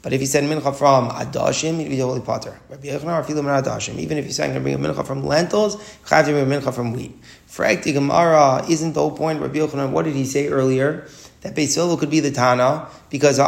But 0.00 0.12
if 0.12 0.20
he 0.20 0.26
said 0.26 0.44
mincha 0.44 0.74
from 0.74 1.10
adashim, 1.10 1.78
he'd 1.78 1.88
be 1.88 1.96
totally 1.96 2.20
potter. 2.20 2.58
Rabbi 2.68 2.86
Yochanan, 2.86 3.24
filim 3.24 3.46
adashim. 3.46 3.98
Even 3.98 4.16
if 4.16 4.24
he's 4.26 4.36
saying 4.36 4.54
to 4.54 4.60
bring 4.60 4.74
a 4.74 4.78
mincha 4.78 5.04
from 5.04 5.24
lentils, 5.24 5.76
chayav 6.04 6.26
to 6.26 6.32
bring 6.32 6.50
a 6.50 6.60
mincha 6.60 6.72
from 6.72 6.92
wheat. 6.92 7.20
Frakti 7.48 7.92
Gemara 7.92 8.64
isn't 8.68 8.92
the 8.92 9.00
whole 9.00 9.16
point. 9.16 9.40
Rabbi 9.40 9.58
Yochanan, 9.58 9.90
what 9.90 10.04
did 10.04 10.14
he 10.14 10.24
say 10.24 10.48
earlier? 10.48 11.08
That 11.40 11.54
Beis 11.54 11.98
could 12.00 12.10
be 12.10 12.18
the 12.18 12.32
Tana 12.32 12.88
because 13.10 13.36
He 13.36 13.42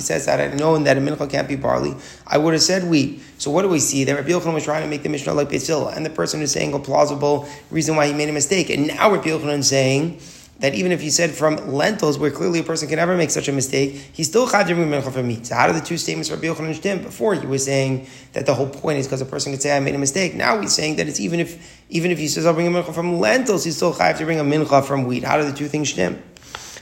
says 0.00 0.26
that 0.26 0.40
I 0.40 0.54
know 0.56 0.78
that 0.78 0.96
a 0.96 1.00
mincha 1.00 1.30
can't 1.30 1.46
be 1.46 1.56
barley. 1.56 1.94
I 2.26 2.38
would 2.38 2.54
have 2.54 2.62
said 2.62 2.84
wheat. 2.88 3.20
So 3.36 3.50
what 3.50 3.60
do 3.60 3.68
we 3.68 3.78
see? 3.78 4.04
That 4.04 4.14
Rabbi 4.14 4.30
Yochanan 4.30 4.54
was 4.54 4.64
trying 4.64 4.84
to 4.84 4.88
make 4.88 5.02
the 5.02 5.10
Mishnah 5.10 5.34
like 5.34 5.50
Beis 5.50 5.94
and 5.94 6.06
the 6.06 6.10
person 6.10 6.40
is 6.40 6.50
saying 6.50 6.72
a 6.72 6.78
plausible 6.78 7.46
reason 7.70 7.94
why 7.94 8.06
he 8.06 8.14
made 8.14 8.30
a 8.30 8.32
mistake. 8.32 8.70
And 8.70 8.86
now 8.86 9.12
Rabbi 9.12 9.28
Yochanan 9.28 9.58
is 9.58 9.68
saying 9.68 10.18
that 10.60 10.74
even 10.74 10.90
if 10.90 11.00
he 11.00 11.10
said 11.10 11.30
from 11.30 11.56
lentils, 11.72 12.18
where 12.18 12.30
clearly 12.30 12.60
a 12.60 12.62
person 12.62 12.88
can 12.88 12.96
never 12.96 13.16
make 13.16 13.30
such 13.30 13.48
a 13.48 13.52
mistake, 13.52 13.92
he's 14.12 14.28
still 14.28 14.48
chadrim 14.48 14.76
mincha 14.88 15.12
from 15.12 15.28
meat. 15.28 15.46
So 15.46 15.54
how 15.54 15.66
do 15.66 15.72
the 15.74 15.80
two 15.80 15.98
statements 15.98 16.30
for 16.30 16.36
Yochanan 16.36 16.74
Shtim? 16.74 17.02
Before 17.02 17.34
he 17.34 17.46
was 17.46 17.64
saying 17.64 18.06
that 18.32 18.46
the 18.46 18.54
whole 18.54 18.68
point 18.68 18.98
is 18.98 19.06
because 19.06 19.20
a 19.20 19.26
person 19.26 19.52
could 19.52 19.60
say 19.60 19.76
I 19.76 19.80
made 19.80 19.94
a 19.94 19.98
mistake. 19.98 20.34
Now 20.34 20.60
he's 20.60 20.72
saying 20.72 20.96
that 20.96 21.08
it's 21.08 21.20
even 21.20 21.40
if 21.40 21.84
even 21.90 22.10
if 22.10 22.18
he 22.18 22.28
says 22.28 22.46
I'll 22.46 22.54
bring 22.54 22.66
a 22.66 22.70
mincha 22.70 22.94
from 22.94 23.18
lentils, 23.18 23.64
he's 23.64 23.76
still 23.76 23.92
chayav 23.92 24.16
to 24.18 24.24
bring 24.24 24.40
a 24.40 24.44
mincha 24.44 24.84
from 24.84 25.04
wheat. 25.04 25.24
How 25.24 25.36
do 25.36 25.44
the 25.44 25.56
two 25.56 25.68
things 25.68 25.92
shtim? 25.92 26.18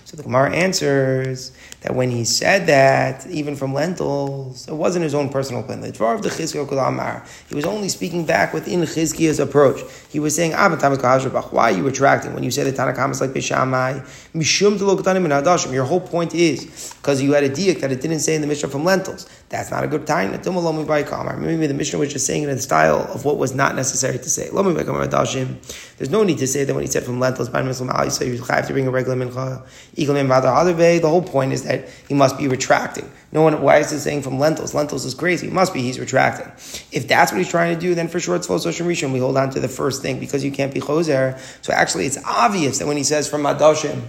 So 0.04 0.16
the 0.16 0.22
Gemara 0.22 0.54
answers 0.54 1.50
that 1.84 1.94
when 1.94 2.10
he 2.10 2.24
said 2.24 2.66
that, 2.66 3.26
even 3.26 3.54
from 3.56 3.74
lentils, 3.74 4.66
it 4.66 4.72
wasn't 4.72 5.02
his 5.02 5.14
own 5.14 5.28
personal 5.28 5.62
opinion. 5.62 5.92
He 5.92 7.54
was 7.54 7.66
only 7.66 7.90
speaking 7.90 8.24
back 8.24 8.54
within 8.54 8.80
Chizkiya's 8.80 9.38
approach. 9.38 9.82
He 10.08 10.18
was 10.18 10.34
saying, 10.34 10.54
ah, 10.54 10.70
why 11.50 11.70
are 11.70 11.76
you 11.76 11.84
retracting 11.84 12.32
when 12.32 12.42
you 12.42 12.50
say 12.50 12.64
the 12.64 12.72
Tanakh 12.72 13.10
is 13.10 13.20
like 13.20 13.30
Bishamai? 13.30 14.02
Your 15.74 15.84
whole 15.84 16.00
point 16.00 16.34
is 16.34 16.94
because 17.02 17.20
you 17.20 17.34
had 17.34 17.44
a 17.44 17.50
diak 17.50 17.80
that 17.80 17.92
it 17.92 18.00
didn't 18.00 18.20
say 18.20 18.34
in 18.34 18.40
the 18.40 18.46
Mishnah 18.46 18.70
from 18.70 18.82
lentils. 18.84 19.28
That's 19.50 19.70
not 19.70 19.84
a 19.84 19.86
good 19.86 20.06
time. 20.06 20.30
Maybe 20.30 21.66
the 21.66 21.74
Mishnah 21.74 21.98
was 21.98 22.10
just 22.10 22.24
saying 22.24 22.44
it 22.44 22.48
in 22.48 22.56
the 22.56 22.62
style 22.62 23.06
of 23.12 23.26
what 23.26 23.36
was 23.36 23.54
not 23.54 23.76
necessary 23.76 24.16
to 24.16 24.30
say. 24.30 24.48
There's 25.96 26.10
no 26.10 26.24
need 26.24 26.38
to 26.38 26.46
say 26.46 26.64
that 26.64 26.74
when 26.74 26.82
he 26.82 26.90
said 26.90 27.04
from 27.04 27.20
lentils, 27.20 27.48
so 27.48 28.24
you 28.24 28.42
have 28.42 28.66
to 28.66 28.72
bring 28.72 28.86
a 28.86 28.90
regular 28.90 29.16
mincha. 29.16 29.62
The 29.94 31.08
whole 31.08 31.22
point 31.22 31.52
is 31.52 31.62
that 31.64 31.73
that 31.82 31.88
he 32.08 32.14
must 32.14 32.38
be 32.38 32.48
retracting. 32.48 33.10
No 33.32 33.42
one, 33.42 33.60
why 33.62 33.78
is 33.78 33.90
he 33.90 33.98
saying 33.98 34.22
from 34.22 34.38
lentils? 34.38 34.74
Lentils 34.74 35.04
is 35.04 35.14
crazy. 35.14 35.48
It 35.48 35.52
must 35.52 35.74
be 35.74 35.82
he's 35.82 35.98
retracting. 35.98 36.46
If 36.92 37.08
that's 37.08 37.32
what 37.32 37.38
he's 37.38 37.48
trying 37.48 37.74
to 37.74 37.80
do, 37.80 37.94
then 37.94 38.08
for 38.08 38.20
sure 38.20 38.37
it's 38.37 38.46
Fososhim 38.46 38.87
Rishon. 38.87 39.12
We 39.12 39.18
hold 39.18 39.37
on 39.37 39.50
to 39.50 39.60
the 39.60 39.68
first 39.68 40.02
thing 40.02 40.20
because 40.20 40.44
you 40.44 40.52
can't 40.52 40.72
be 40.72 40.80
Choser. 40.80 41.38
So 41.62 41.72
actually, 41.72 42.06
it's 42.06 42.18
obvious 42.24 42.78
that 42.78 42.87
when 42.87 42.96
he 42.96 43.04
says 43.04 43.28
from 43.28 43.42
Madoshim, 43.42 44.02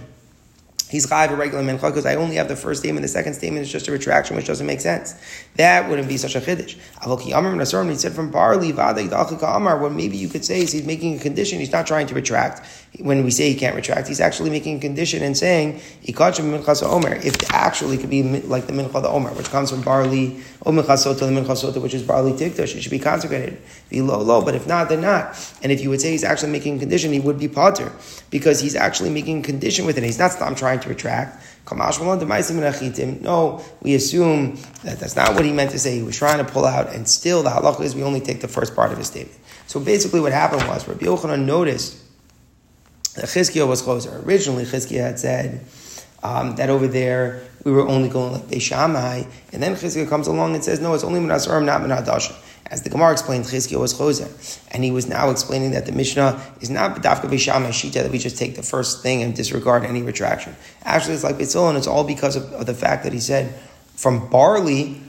he's 0.88 1.06
chayiv 1.06 1.30
a 1.30 1.36
regular 1.36 1.62
mincha 1.62 1.82
because 1.82 2.06
I 2.06 2.14
only 2.14 2.36
have 2.36 2.48
the 2.48 2.56
first 2.56 2.80
statement. 2.80 3.02
The 3.02 3.08
second 3.08 3.34
statement 3.34 3.62
is 3.62 3.72
just 3.72 3.88
a 3.88 3.92
retraction, 3.92 4.36
which 4.36 4.46
doesn't 4.46 4.66
make 4.66 4.80
sense. 4.80 5.14
That 5.56 5.88
wouldn't 5.88 6.08
be 6.08 6.16
such 6.16 6.36
a 6.36 6.40
chiddush. 6.40 6.76
Avoki 7.02 7.36
Amar 7.36 7.52
Nasarim, 7.54 7.90
he 7.90 7.96
said 7.96 8.12
from 8.12 8.30
barley 8.30 8.72
dachika 8.72 9.56
Amar. 9.56 9.78
What 9.78 9.92
maybe 9.92 10.16
you 10.16 10.28
could 10.28 10.44
say 10.44 10.60
is 10.60 10.72
he's 10.72 10.86
making 10.86 11.16
a 11.16 11.18
condition. 11.18 11.58
He's 11.58 11.72
not 11.72 11.86
trying 11.86 12.06
to 12.08 12.14
retract. 12.14 12.66
When 13.00 13.24
we 13.24 13.30
say 13.30 13.52
he 13.52 13.58
can't 13.58 13.74
retract, 13.74 14.08
he's 14.08 14.20
actually 14.20 14.50
making 14.50 14.78
a 14.78 14.80
condition 14.80 15.22
and 15.22 15.36
saying 15.36 15.80
ikachim 16.04 16.50
minchas 16.50 16.82
omer. 16.82 17.14
If 17.16 17.36
it 17.36 17.52
actually 17.52 17.98
could 17.98 18.10
be 18.10 18.22
like 18.22 18.66
the 18.66 18.72
mincha 18.72 19.02
the 19.02 19.08
omer, 19.08 19.30
which 19.30 19.50
comes 19.50 19.70
from 19.70 19.82
barley 19.82 20.40
o 20.64 20.70
minchasota 20.70 21.20
the 21.20 21.26
minchasota, 21.26 21.82
which 21.82 21.94
is 21.94 22.02
barley 22.02 22.32
tiktush, 22.32 22.74
it 22.74 22.82
should 22.82 22.90
be 22.90 22.98
consecrated. 22.98 23.60
Be 23.90 24.02
low 24.02 24.20
low, 24.20 24.42
but 24.44 24.54
if 24.54 24.66
not, 24.66 24.88
then 24.88 25.00
not. 25.00 25.36
And 25.62 25.72
if 25.72 25.80
you 25.80 25.90
would 25.90 26.00
say 26.00 26.12
he's 26.12 26.24
actually 26.24 26.52
making 26.52 26.76
a 26.76 26.78
condition, 26.78 27.12
he 27.12 27.20
would 27.20 27.38
be 27.38 27.48
potter 27.48 27.92
because 28.30 28.60
he's 28.60 28.74
actually 28.74 29.10
making 29.10 29.40
a 29.40 29.42
condition 29.42 29.86
with 29.86 29.98
it. 29.98 30.04
He's 30.04 30.18
not. 30.18 30.40
I'm 30.40 30.54
trying 30.54 30.75
trying 30.80 30.96
to 30.96 31.06
retract. 31.10 31.42
No, 33.22 33.64
we 33.82 33.94
assume 33.94 34.56
that 34.84 34.98
that's 35.00 35.16
not 35.16 35.34
what 35.34 35.44
he 35.44 35.52
meant 35.52 35.72
to 35.72 35.78
say. 35.78 35.96
He 35.96 36.02
was 36.02 36.16
trying 36.16 36.38
to 36.44 36.50
pull 36.50 36.64
out, 36.64 36.94
and 36.94 37.08
still 37.08 37.42
the 37.42 37.50
halacha 37.50 37.80
is 37.82 37.94
we 37.94 38.02
only 38.02 38.20
take 38.20 38.40
the 38.40 38.48
first 38.48 38.76
part 38.76 38.92
of 38.92 38.98
his 38.98 39.08
statement. 39.08 39.38
So 39.66 39.80
basically, 39.80 40.20
what 40.20 40.32
happened 40.32 40.62
was 40.68 40.86
Rabbi 40.86 41.06
Yochanan 41.06 41.44
noticed 41.44 41.96
that 43.16 43.24
Chizkiah 43.24 43.66
was 43.66 43.82
closer. 43.82 44.22
Originally, 44.24 44.64
Chizkiah 44.64 45.00
had 45.00 45.18
said 45.18 45.64
um, 46.22 46.54
that 46.56 46.70
over 46.70 46.86
there 46.86 47.42
we 47.64 47.72
were 47.72 47.88
only 47.88 48.08
going 48.08 48.32
like 48.32 48.44
Beishamai, 48.44 49.26
and 49.52 49.62
then 49.62 49.74
Chizkiah 49.74 50.08
comes 50.08 50.28
along 50.28 50.54
and 50.54 50.62
says, 50.62 50.78
no, 50.80 50.94
it's 50.94 51.02
only 51.02 51.18
Minasarim, 51.18 51.64
not 51.64 51.80
Minadashim. 51.80 52.36
As 52.68 52.82
the 52.82 52.90
Gemara 52.90 53.12
explained, 53.12 53.44
Chizkiah 53.44 53.78
was 53.78 53.94
choser, 53.94 54.28
and 54.72 54.82
he 54.82 54.90
was 54.90 55.06
now 55.06 55.30
explaining 55.30 55.70
that 55.70 55.86
the 55.86 55.92
Mishnah 55.92 56.40
is 56.60 56.68
not 56.68 56.96
B'davka 56.96 57.30
B'Shama 57.30 57.68
Shita 57.68 58.02
that 58.02 58.10
we 58.10 58.18
just 58.18 58.36
take 58.36 58.56
the 58.56 58.62
first 58.62 59.02
thing 59.02 59.22
and 59.22 59.36
disregard 59.36 59.84
any 59.84 60.02
retraction. 60.02 60.56
Actually, 60.82 61.14
it's 61.14 61.22
like 61.22 61.36
Bitzil, 61.36 61.68
and 61.68 61.78
it's 61.78 61.86
all 61.86 62.02
because 62.02 62.34
of, 62.34 62.52
of, 62.52 62.66
the 62.66 62.74
fact 62.74 63.04
that 63.04 63.12
he 63.12 63.20
said 63.20 63.54
from 63.94 64.28
barley, 64.30 65.00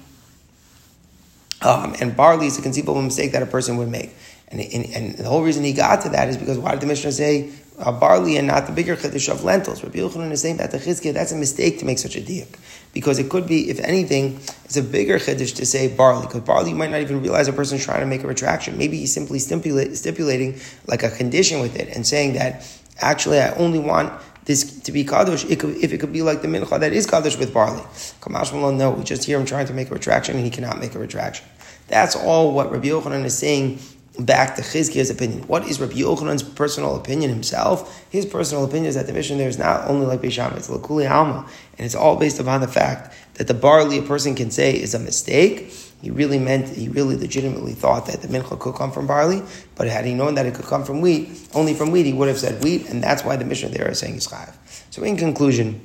um, 1.64 1.96
and 2.00 2.16
barley 2.16 2.46
is 2.46 2.60
a 2.60 2.62
conceivable 2.62 3.02
mistake 3.02 3.32
that 3.32 3.42
a 3.42 3.48
person 3.48 3.78
would 3.78 3.90
make. 3.90 4.16
And, 4.50 4.62
and, 4.62 4.86
and, 4.96 5.18
the 5.18 5.28
whole 5.28 5.44
reason 5.44 5.64
he 5.64 5.74
got 5.74 6.02
to 6.04 6.10
that 6.10 6.30
is 6.30 6.38
because 6.38 6.60
why 6.60 6.72
did 6.72 6.82
the 6.82 6.86
Mishnah 6.86 7.12
say 7.12 7.52
uh, 7.80 7.92
barley 7.92 8.38
and 8.38 8.48
not 8.48 8.66
the 8.66 8.72
bigger 8.72 8.96
chiddush 8.96 9.30
of 9.30 9.44
lentils. 9.44 9.84
Rabbi 9.84 10.00
Yochanan 10.00 10.32
is 10.32 10.42
saying 10.42 10.58
that 10.58 10.72
the 10.72 10.78
chizkiah, 10.78 11.14
that's 11.14 11.32
a 11.32 11.36
mistake 11.36 11.80
to 11.80 11.86
make 11.86 12.00
such 12.00 12.16
a 12.16 12.22
diak. 12.22 12.48
Because 12.94 13.20
it 13.20 13.30
could 13.30 13.48
be, 13.48 13.70
if 13.70 13.80
anything, 13.82 14.40
it's 14.66 14.78
a 14.78 14.82
bigger 14.82 15.20
chiddush 15.20 15.56
to 15.56 15.66
say 15.66 15.88
barley. 15.88 16.26
Because 16.26 16.42
barley, 16.42 16.72
you 16.72 16.76
might 16.76 16.90
not 16.90 17.02
even 17.02 17.22
realize 17.22 17.48
a 17.48 17.54
person's 17.54 17.84
trying 17.84 18.00
to 18.00 18.08
make 18.08 18.24
a 18.24 18.28
retraction. 18.28 18.78
Maybe 18.78 18.98
he's 18.98 19.14
simply 19.14 19.40
stipulate, 19.40 19.96
stipulating 19.96 20.60
like 20.88 21.04
a 21.04 21.12
condition 21.12 21.62
with 21.62 21.76
it 21.76 21.96
and 21.96 22.06
saying 22.06 22.34
that 22.34 22.68
actually 23.00 23.40
I 23.40 23.54
only 23.56 23.80
want 23.80 24.12
this 24.46 24.80
to 24.80 24.92
be 24.94 25.04
kadosh 25.04 25.48
it 25.50 25.60
could, 25.60 25.76
if 25.78 25.92
it 25.92 26.00
could 26.00 26.14
be 26.14 26.22
like 26.22 26.42
the 26.42 26.48
mincha 26.48 26.80
that 26.80 26.94
is 26.94 27.06
kadosh 27.06 27.38
with 27.38 27.54
barley. 27.54 27.84
Kamash 28.22 28.78
no, 28.78 28.92
we 28.92 29.04
just 29.04 29.24
hear 29.26 29.40
him 29.40 29.46
trying 29.46 29.68
to 29.68 29.74
make 29.74 29.92
a 29.92 29.94
retraction 29.94 30.36
and 30.36 30.46
he 30.46 30.50
cannot 30.50 30.80
make 30.80 30.96
a 30.96 31.00
retraction. 31.00 31.46
That's 31.90 32.16
all 32.16 32.54
what 32.54 32.72
Rabbi 32.72 32.88
Yochanan 32.88 33.24
is 33.26 33.38
saying 33.38 33.80
back 34.20 34.56
to 34.56 34.62
Chizkiah's 34.62 35.10
opinion. 35.10 35.44
What 35.48 35.66
is 35.68 35.80
Rabbi 35.80 35.94
Yochanan's 35.94 36.44
personal 36.44 36.96
opinion 36.96 37.30
himself? 37.30 38.06
His 38.10 38.26
personal 38.26 38.66
opinion 38.66 38.86
is 38.88 38.96
that 38.96 39.08
the 39.08 39.14
mission 39.14 39.38
there 39.38 39.48
is 39.48 39.58
not 39.58 39.88
only 39.88 40.06
like 40.06 40.22
Beisham, 40.22 40.56
it's 40.58 40.70
Lakuli 40.70 41.10
Alma, 41.10 41.48
and 41.78 41.86
it's 41.86 41.96
all 41.96 42.16
based 42.16 42.40
upon 42.40 42.62
the 42.62 42.68
fact 42.68 43.16
that 43.36 43.48
the 43.48 43.54
barley 43.54 44.00
a 44.00 44.02
person 44.02 44.36
can 44.36 44.50
say 44.50 44.72
is 44.72 44.94
a 44.94 45.00
mistake. 45.00 45.72
He 46.02 46.12
really 46.12 46.40
meant, 46.40 46.70
he 46.70 46.90
really 46.90 47.16
legitimately 47.16 47.74
thought 47.74 48.06
that 48.08 48.22
the 48.22 48.28
mincha 48.28 48.60
could 48.60 48.76
come 48.76 48.92
from 48.92 49.08
barley, 49.08 49.42
but 49.76 49.88
had 49.88 50.06
he 50.06 50.14
known 50.14 50.36
that 50.36 50.46
it 50.46 50.54
could 50.54 50.66
come 50.66 50.84
from 50.84 51.02
wheat, 51.02 51.48
only 51.54 51.74
from 51.74 51.92
wheat, 51.92 52.06
he 52.06 52.14
would 52.14 52.28
have 52.28 52.38
said 52.38 52.64
wheat, 52.64 52.90
and 52.90 53.04
that's 53.04 53.24
why 53.24 53.36
the 53.36 53.46
mission 53.46 53.72
there 53.72 53.90
is 53.90 54.00
saying 54.00 54.16
is 54.16 54.28
chayav. 54.28 54.56
So 54.90 55.04
in 55.04 55.18
conclusion, 55.18 55.82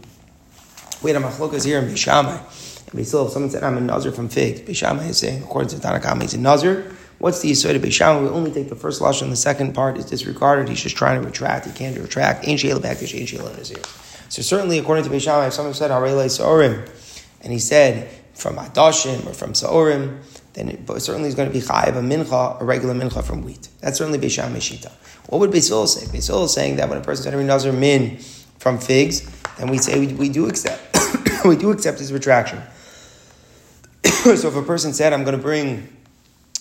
we 1.02 1.10
had 1.10 1.20
a 1.20 1.24
machlokas 1.24 1.64
here 1.64 1.78
in 1.78 1.86
Beishamai. 1.86 2.38
And 2.90 3.00
if 3.00 3.08
someone 3.08 3.50
said, 3.50 3.64
I'm 3.64 3.78
a 3.78 3.80
Nazir 3.80 4.12
from 4.12 4.28
figs, 4.28 4.60
Beishamai 4.60 5.08
is 5.08 5.18
saying, 5.18 5.42
according 5.42 5.70
to 5.70 5.76
Tanakh, 5.76 6.20
he's 6.22 6.34
a 6.34 6.38
Nazir, 6.38 6.94
What's 7.22 7.38
the 7.38 7.52
Yisoid 7.52 7.76
of 7.76 7.82
Beisham? 7.82 8.24
We 8.24 8.28
only 8.30 8.50
take 8.50 8.68
the 8.68 8.74
first 8.74 9.00
lashon, 9.00 9.30
the 9.30 9.37
second 9.37 9.76
part 9.76 9.96
is 9.96 10.06
disregarded. 10.06 10.68
He's 10.68 10.82
just 10.82 10.96
trying 10.96 11.20
to 11.20 11.24
retract. 11.24 11.66
He 11.66 11.72
can't 11.72 11.96
retract. 11.96 12.48
Ain't 12.48 12.58
Sheila 12.58 12.80
Bakish, 12.80 13.16
ain't 13.16 13.28
Sheila 13.28 13.48
in 13.52 13.58
his 13.58 13.70
ear. 13.70 13.82
So 14.28 14.42
certainly, 14.42 14.76
according 14.80 15.04
to 15.04 15.11
Beisham, 15.11 15.46
if 15.46 15.52
someone 15.52 15.72
said 15.72 15.92
Harele 15.92 16.26
Saorim, 16.26 16.85
and 17.40 17.52
he 17.52 17.61
said 17.61 18.11
from 18.35 18.56
Adashim 18.56 19.24
or 19.24 19.35
from 19.35 19.52
Saorim, 19.52 20.18
then 20.54 20.68
it, 20.68 20.80
certainly 21.00 21.28
he's 21.28 21.37
going 21.37 21.48
to 21.48 21.54
be 21.54 21.61
chayiv 21.61 21.90
a 21.90 22.00
mincha, 22.00 22.61
a 22.61 22.64
regular 22.64 22.92
mincha 22.92 23.22
from 23.22 23.44
wheat. 23.44 23.68
That's 23.80 23.98
certainly 23.98 24.18
Beisham 24.18 24.52
Meshita. 24.52 24.90
What 25.28 25.38
would 25.38 25.52
Beisol 25.52 25.87
say? 25.87 26.06
Beisol 26.06 26.46
is 26.46 26.52
saying 26.52 26.74
that 26.78 26.88
when 26.88 26.98
a 26.98 27.02
person 27.02 27.22
said 27.22 27.46
nazar 27.46 27.72
min 27.72 28.16
from 28.58 28.78
figs, 28.80 29.30
then 29.58 29.68
we 29.68 29.78
say 29.78 30.00
we, 30.00 30.12
we 30.14 30.28
do 30.28 30.48
accept 30.48 30.98
we 31.44 31.54
do 31.54 31.70
accept 31.70 32.00
his 32.00 32.12
retraction. 32.12 32.61
so 34.02 34.32
if 34.32 34.56
a 34.56 34.62
person 34.62 34.92
said, 34.92 35.12
I'm 35.12 35.22
going 35.22 35.37
to 35.37 35.42
bring 35.42 35.88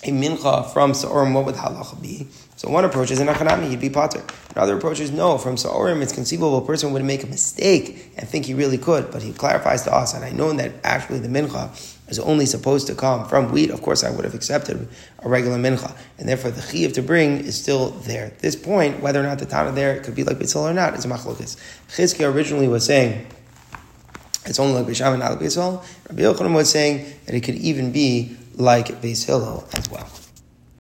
a 0.03 0.09
mincha 0.09 0.71
from 0.73 0.93
Sa'orim, 0.93 1.33
what 1.33 1.45
would 1.45 1.55
halacha 1.55 2.01
be? 2.01 2.27
So 2.55 2.69
one 2.69 2.85
approach 2.85 3.11
is 3.11 3.19
an 3.19 3.27
Achanami, 3.27 3.69
he'd 3.69 3.79
be 3.79 3.89
potter. 3.89 4.23
Another 4.55 4.77
approach 4.77 4.99
is 4.99 5.11
no, 5.11 5.37
from 5.37 5.57
Sa'orim, 5.57 6.01
it's 6.01 6.11
conceivable 6.11 6.57
a 6.57 6.65
person 6.65 6.91
would 6.93 7.03
make 7.03 7.23
a 7.23 7.27
mistake 7.27 8.11
and 8.17 8.27
think 8.27 8.45
he 8.45 8.53
really 8.53 8.77
could, 8.77 9.11
but 9.11 9.21
he 9.21 9.31
clarifies 9.33 9.83
to 9.83 9.93
us, 9.93 10.13
and 10.13 10.25
I 10.25 10.31
know 10.31 10.51
that 10.53 10.71
actually 10.83 11.19
the 11.19 11.27
mincha 11.27 11.69
is 12.09 12.19
only 12.19 12.45
supposed 12.45 12.87
to 12.87 12.95
come 12.95 13.27
from 13.27 13.51
wheat, 13.51 13.69
of 13.69 13.81
course 13.81 14.03
I 14.03 14.09
would 14.09 14.25
have 14.25 14.33
accepted 14.33 14.87
a 15.19 15.29
regular 15.29 15.57
mincha, 15.57 15.95
and 16.17 16.27
therefore 16.27 16.51
the 16.51 16.61
chiv 16.61 16.93
to 16.93 17.01
bring 17.01 17.37
is 17.39 17.59
still 17.59 17.91
there. 17.91 18.25
At 18.25 18.39
this 18.39 18.55
point, 18.55 19.01
whether 19.01 19.19
or 19.19 19.23
not 19.23 19.39
the 19.39 19.45
tana 19.45 19.71
there 19.71 19.99
could 20.01 20.15
be 20.15 20.23
like 20.23 20.37
Bitzal 20.37 20.61
or 20.61 20.73
not, 20.73 20.95
is 20.95 21.05
a 21.05 21.07
machlokis. 21.07 21.57
Chizkiah 21.89 22.33
originally 22.33 22.67
was 22.67 22.85
saying, 22.85 23.27
it's 24.45 24.59
only 24.59 24.73
like 24.73 24.87
Bisham 24.87 25.13
and 25.13 25.19
not 25.19 25.31
like 25.31 25.41
Rabbi 25.41 26.21
Yochanan 26.23 26.55
was 26.55 26.69
saying 26.69 27.05
that 27.25 27.35
it 27.35 27.41
could 27.41 27.55
even 27.55 27.91
be 27.91 28.35
like 28.55 29.01
Beis 29.01 29.25
Hillel 29.25 29.67
as 29.73 29.89
well. 29.89 30.09